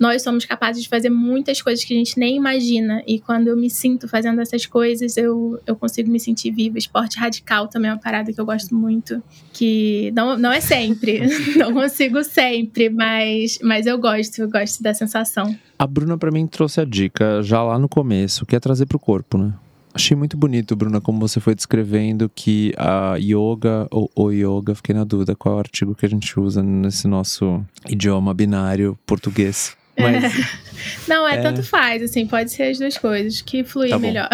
[0.00, 3.02] nós somos capazes de fazer muitas coisas que a gente nem imagina.
[3.06, 6.78] E quando eu me sinto fazendo essas coisas, eu, eu consigo me sentir viva.
[6.78, 9.22] Esporte radical também é uma parada que eu gosto muito.
[9.52, 11.20] Que não, não é sempre.
[11.56, 15.54] não consigo sempre, mas, mas eu gosto, eu gosto da sensação.
[15.78, 18.98] A Bruna, para mim, trouxe a dica já lá no começo, que é trazer pro
[18.98, 19.52] corpo, né?
[19.92, 24.94] Achei muito bonito, Bruna, como você foi descrevendo que a yoga ou o yoga, fiquei
[24.94, 29.76] na dúvida qual é o artigo que a gente usa nesse nosso idioma binário português.
[30.00, 30.32] Mas,
[31.06, 34.28] Não, é, é, tanto faz, assim, pode ser as duas coisas, que fluir tá melhor.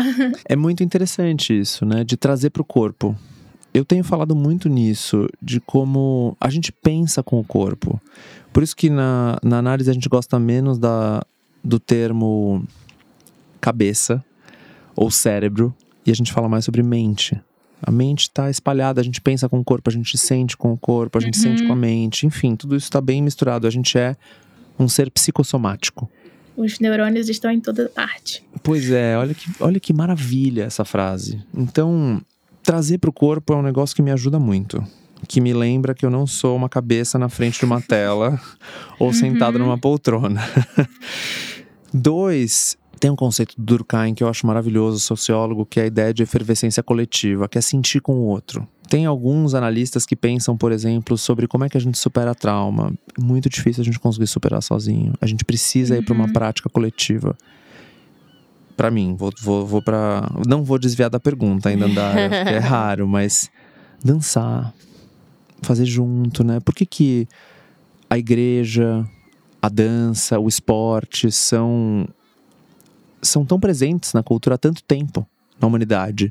[0.48, 2.04] É muito interessante isso, né?
[2.04, 3.16] De trazer para o corpo.
[3.72, 8.00] Eu tenho falado muito nisso, de como a gente pensa com o corpo.
[8.52, 11.22] Por isso que na, na análise a gente gosta menos da,
[11.62, 12.66] do termo
[13.60, 14.24] cabeça
[14.94, 15.74] ou cérebro
[16.06, 17.38] e a gente fala mais sobre mente.
[17.82, 20.78] A mente está espalhada, a gente pensa com o corpo, a gente sente com o
[20.78, 21.42] corpo, a gente uhum.
[21.42, 23.66] sente com a mente, enfim, tudo isso está bem misturado.
[23.66, 24.16] A gente é
[24.78, 26.10] um ser psicossomático.
[26.56, 28.42] Os neurônios estão em toda parte.
[28.62, 31.42] Pois é, olha que, olha que maravilha essa frase.
[31.54, 32.20] Então,
[32.62, 34.82] trazer para o corpo é um negócio que me ajuda muito.
[35.28, 38.40] Que me lembra que eu não sou uma cabeça na frente de uma tela
[38.98, 39.12] ou uhum.
[39.12, 40.40] sentado numa poltrona.
[41.92, 46.14] Dois, tem um conceito do Durkheim que eu acho maravilhoso, sociólogo, que é a ideia
[46.14, 48.66] de efervescência coletiva, que é sentir com o outro.
[48.88, 52.92] Tem alguns analistas que pensam, por exemplo, sobre como é que a gente supera trauma.
[53.18, 55.12] Muito difícil a gente conseguir superar sozinho.
[55.20, 56.00] A gente precisa uhum.
[56.00, 57.36] ir para uma prática coletiva.
[58.76, 60.30] Para mim, vou, vou, vou para.
[60.46, 63.50] Não vou desviar da pergunta ainda, andar, é raro, mas
[64.04, 64.72] dançar,
[65.62, 66.60] fazer junto, né?
[66.60, 67.28] Por que, que
[68.08, 69.04] a igreja,
[69.60, 72.06] a dança, o esporte são,
[73.28, 75.26] são tão presentes na cultura há tanto tempo
[75.60, 76.30] na humanidade?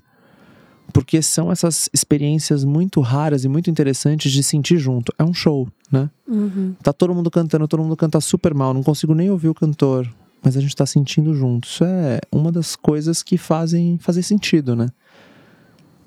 [0.93, 5.11] porque são essas experiências muito raras e muito interessantes de sentir junto.
[5.17, 6.09] É um show, né?
[6.27, 6.73] Uhum.
[6.81, 10.09] Tá todo mundo cantando, todo mundo canta super mal, não consigo nem ouvir o cantor,
[10.41, 11.67] mas a gente tá sentindo junto.
[11.67, 14.87] Isso é uma das coisas que fazem fazer sentido, né?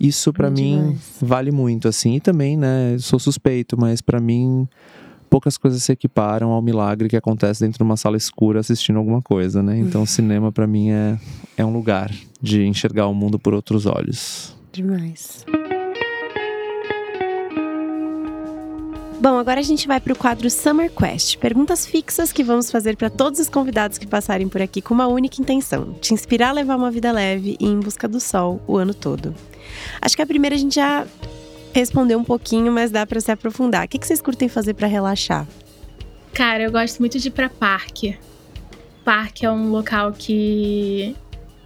[0.01, 2.15] Isso para mim vale muito, assim.
[2.15, 4.69] E também, né, sou suspeito, mas para mim
[5.29, 9.23] poucas coisas se equiparam ao milagre que acontece dentro de uma sala escura assistindo alguma
[9.23, 9.79] coisa, né?
[9.79, 11.19] Então, o cinema para mim é,
[11.57, 12.11] é um lugar
[12.41, 14.57] de enxergar o mundo por outros olhos.
[14.73, 15.45] Demais.
[19.21, 21.39] Bom, agora a gente vai para o quadro Summer Quest.
[21.39, 25.09] Perguntas fixas que vamos fazer para todos os convidados que passarem por aqui com uma
[25.09, 28.77] única intenção: te inspirar a levar uma vida leve e em busca do sol o
[28.77, 29.35] ano todo.
[30.01, 31.05] Acho que a primeira a gente já
[31.73, 33.87] respondeu um pouquinho, mas dá para se aprofundar.
[33.87, 35.47] O que vocês curtem fazer para relaxar?
[36.33, 38.17] Cara, eu gosto muito de ir para parque.
[39.05, 41.17] Parque é um local que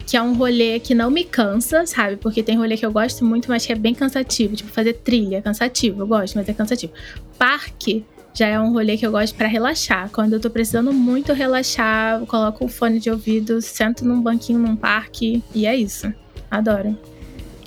[0.07, 2.17] que é um rolê que não me cansa, sabe?
[2.17, 4.57] Porque tem rolê que eu gosto muito, mas que é bem cansativo.
[4.57, 6.03] Tipo, fazer trilha, é cansativo.
[6.03, 6.93] Eu gosto, mas é cansativo.
[7.39, 10.11] Parque já é um rolê que eu gosto para relaxar.
[10.11, 14.59] Quando eu tô precisando muito relaxar, eu coloco o fone de ouvido, sento num banquinho
[14.59, 16.13] num parque e é isso.
[16.51, 16.99] Adoro.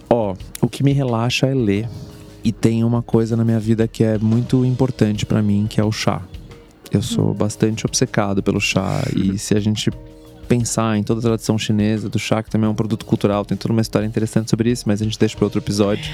[0.10, 1.88] Ó, o que me relaxa é ler.
[2.46, 5.84] E tem uma coisa na minha vida que é muito importante pra mim, que é
[5.84, 6.22] o chá.
[6.92, 9.90] Eu sou bastante obcecado pelo chá e se a gente
[10.48, 13.58] pensar em toda a tradição chinesa do chá, que também é um produto cultural, tem
[13.58, 16.06] toda uma história interessante sobre isso, mas a gente deixa para outro episódio.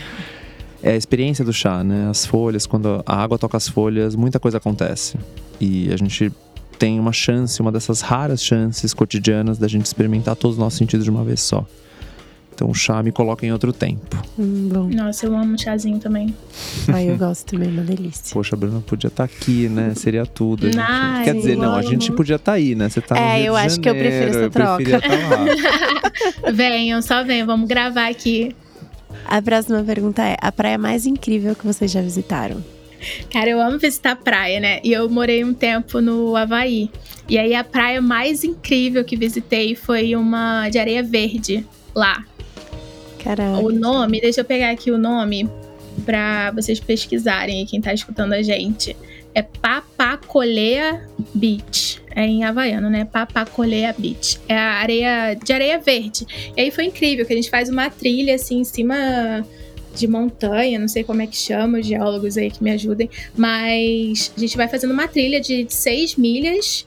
[0.81, 2.09] É a experiência do chá, né?
[2.09, 5.17] As folhas, quando a água toca as folhas, muita coisa acontece.
[5.59, 6.31] E a gente
[6.79, 11.03] tem uma chance, uma dessas raras chances cotidianas da gente experimentar todos os nossos sentidos
[11.03, 11.67] de uma vez só.
[12.61, 14.15] Então o chá me coloca em outro tempo.
[14.37, 14.87] Hum, bom.
[14.87, 16.31] Nossa, eu amo chazinho também.
[16.93, 18.31] Ai, eu gosto também, uma delícia.
[18.31, 19.93] Poxa, a Bruna podia estar aqui, né?
[19.95, 20.67] Seria tudo.
[20.67, 22.87] gente- Ai, Quer dizer, não, a gente podia estar aí, né?
[22.87, 25.01] Você tá no É, Rio eu de acho que eu prefiro essa Janeiro, troca.
[26.45, 26.51] lá.
[26.53, 28.55] venham, só venham, vamos gravar aqui.
[29.25, 32.63] A próxima pergunta é: a praia mais incrível que vocês já visitaram?
[33.31, 34.79] Cara, eu amo visitar praia, né?
[34.83, 36.91] E eu morei um tempo no Havaí.
[37.27, 42.23] E aí a praia mais incrível que visitei foi uma de areia verde lá.
[43.23, 43.65] Caralho.
[43.65, 45.49] O nome, deixa eu pegar aqui o nome
[46.05, 48.95] pra vocês pesquisarem quem tá escutando a gente.
[49.33, 52.01] É Papacolea Beach.
[52.13, 53.05] É em havaiano, né?
[53.05, 54.39] Papacolea Beach.
[54.47, 56.25] É a areia de areia verde.
[56.55, 59.45] E aí foi incrível, que a gente faz uma trilha assim em cima
[59.95, 63.09] de montanha, não sei como é que chama, os geólogos aí que me ajudem.
[63.35, 66.85] Mas a gente vai fazendo uma trilha de seis milhas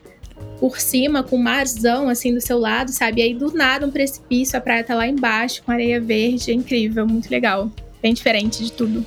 [0.58, 3.20] por cima, com marzão assim do seu lado, sabe?
[3.20, 6.54] E aí do nada um precipício, a praia tá lá embaixo, com areia verde, é
[6.54, 7.70] incrível, muito legal.
[8.02, 9.04] Bem diferente de tudo.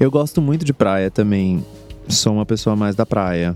[0.00, 1.64] Eu gosto muito de praia também.
[2.08, 3.54] Sou uma pessoa mais da praia.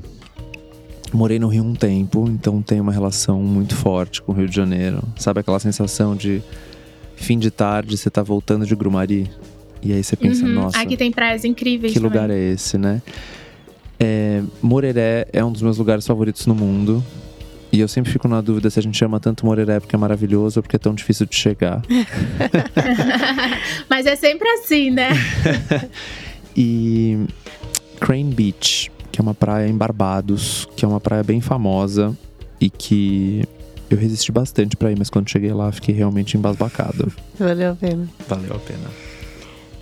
[1.13, 4.57] Morei no Rio um tempo, então tenho uma relação muito forte com o Rio de
[4.57, 5.03] Janeiro.
[5.19, 6.43] Sabe aquela sensação de
[7.17, 9.31] fim de tarde, você tá voltando de Grumari?
[9.83, 10.53] E aí você pensa, Uhum.
[10.53, 12.11] nossa, Aqui tem praias incríveis que também.
[12.21, 13.03] lugar é esse, né?
[14.05, 17.05] É, Moreré é um dos meus lugares favoritos no mundo.
[17.71, 20.59] E eu sempre fico na dúvida se a gente chama tanto Moreré porque é maravilhoso
[20.59, 21.81] ou porque é tão difícil de chegar.
[23.89, 25.11] Mas é sempre assim, né?
[26.55, 27.19] E
[27.99, 32.15] Crane Beach, que é uma praia em Barbados, que é uma praia bem famosa
[32.61, 33.43] e que
[33.89, 37.11] eu resisti bastante pra ir, mas quando cheguei lá fiquei realmente embasbacado.
[37.39, 38.07] Valeu a pena.
[38.29, 39.12] Valeu a pena.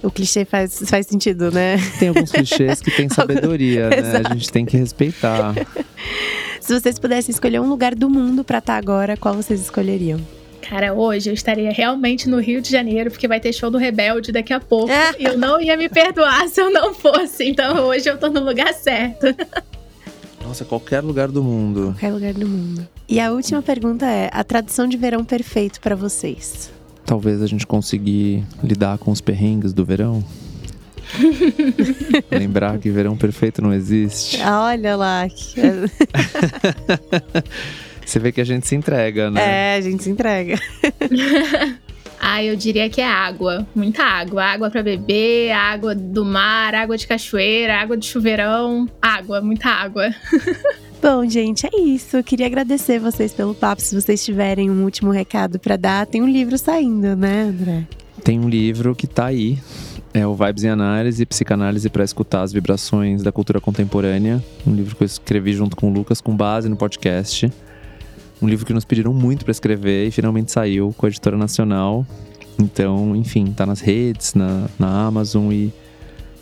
[0.02, 1.76] O clichê faz, faz sentido, né?
[1.98, 4.22] Tem alguns clichês que têm sabedoria, né?
[4.24, 5.54] A gente tem que respeitar.
[6.60, 10.20] Se vocês pudessem escolher um lugar do mundo pra estar agora, qual vocês escolheriam?
[10.62, 14.30] Cara, hoje eu estaria realmente no Rio de Janeiro, porque vai ter show do Rebelde
[14.30, 14.92] daqui a pouco.
[15.18, 17.44] e eu não ia me perdoar se eu não fosse.
[17.48, 19.26] Então hoje eu tô no lugar certo.
[20.44, 21.92] Nossa, qualquer lugar do mundo.
[21.92, 22.88] Qualquer lugar do mundo.
[23.08, 26.70] E a última pergunta é: a tradução de verão perfeito pra vocês?
[27.10, 30.24] Talvez a gente conseguir lidar com os perrengues do verão.
[32.30, 34.40] Lembrar que verão perfeito não existe.
[34.40, 35.26] Ah, Olha lá.
[38.06, 39.72] Você vê que a gente se entrega, né?
[39.72, 40.56] É, a gente se entrega.
[42.22, 43.66] Ah, eu diria que é água.
[43.74, 44.44] Muita água.
[44.44, 48.86] Água pra beber, água do mar, água de cachoeira, água de chuveirão.
[49.00, 50.14] Água, muita água.
[51.02, 52.18] Bom, gente, é isso.
[52.18, 53.80] Eu queria agradecer vocês pelo papo.
[53.80, 57.86] Se vocês tiverem um último recado pra dar, tem um livro saindo, né, André?
[58.22, 59.58] Tem um livro que tá aí.
[60.12, 64.44] É o Vibes em Análise, Psicanálise para escutar as vibrações da cultura contemporânea.
[64.66, 67.50] Um livro que eu escrevi junto com o Lucas, com base no podcast.
[68.42, 72.06] Um livro que nos pediram muito para escrever e finalmente saiu com a editora nacional.
[72.58, 75.72] Então, enfim, tá nas redes, na, na Amazon e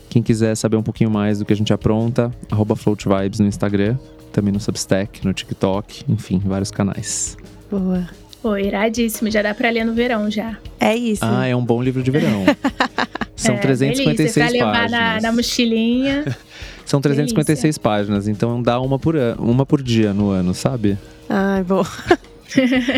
[0.09, 3.97] quem quiser saber um pouquinho mais do que a gente apronta, arroba FloatVibes no Instagram,
[4.33, 7.37] também no Substack, no TikTok, enfim, vários canais.
[7.71, 8.09] Boa.
[8.41, 9.31] Pô, iradíssimo.
[9.31, 10.57] Já dá pra ler no verão já.
[10.79, 11.25] É isso.
[11.25, 12.45] Ah, é um bom livro de verão.
[13.35, 15.23] São é, 356 delícia, pra levar páginas.
[15.23, 16.25] na, na mochilinha.
[16.89, 20.97] São 356 páginas, então dá uma por, an- uma por dia no ano, sabe?
[21.29, 21.85] Ai, bom.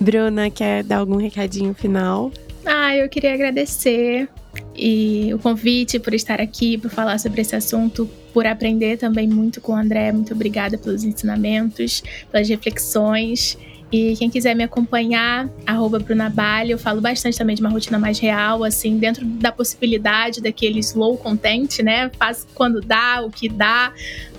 [0.00, 2.32] Bruna, quer dar algum recadinho final?
[2.64, 4.28] Ah, eu queria agradecer
[4.74, 9.60] e o convite por estar aqui, por falar sobre esse assunto, por aprender também muito
[9.60, 10.10] com o André.
[10.10, 12.02] Muito obrigada pelos ensinamentos,
[12.32, 13.58] pelas reflexões.
[13.94, 17.96] E quem quiser me acompanhar, arroba Bruna Bali, eu falo bastante também de uma rotina
[17.96, 22.10] mais real, assim, dentro da possibilidade daquele slow content, né?
[22.18, 23.92] Faço quando dá, o que dá.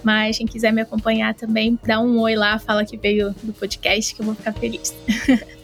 [0.04, 4.14] Mas quem quiser me acompanhar também, dá um oi lá, fala que veio do podcast,
[4.14, 4.94] que eu vou ficar feliz.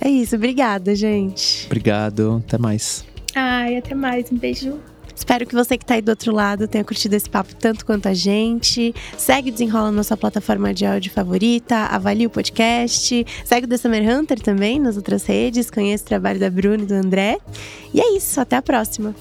[0.00, 1.66] É isso, obrigada, gente.
[1.66, 3.04] Obrigado, até mais.
[3.34, 4.30] Ai, até mais.
[4.30, 4.78] Um beijo.
[5.18, 8.08] Espero que você que tá aí do outro lado tenha curtido esse papo tanto quanto
[8.08, 8.94] a gente.
[9.16, 14.08] Segue Desenrola na sua plataforma de áudio favorita, avalie o podcast, segue o The Summer
[14.08, 17.38] Hunter também nas outras redes, conheça o trabalho da Bruna e do André.
[17.92, 19.12] E é isso, até a próxima.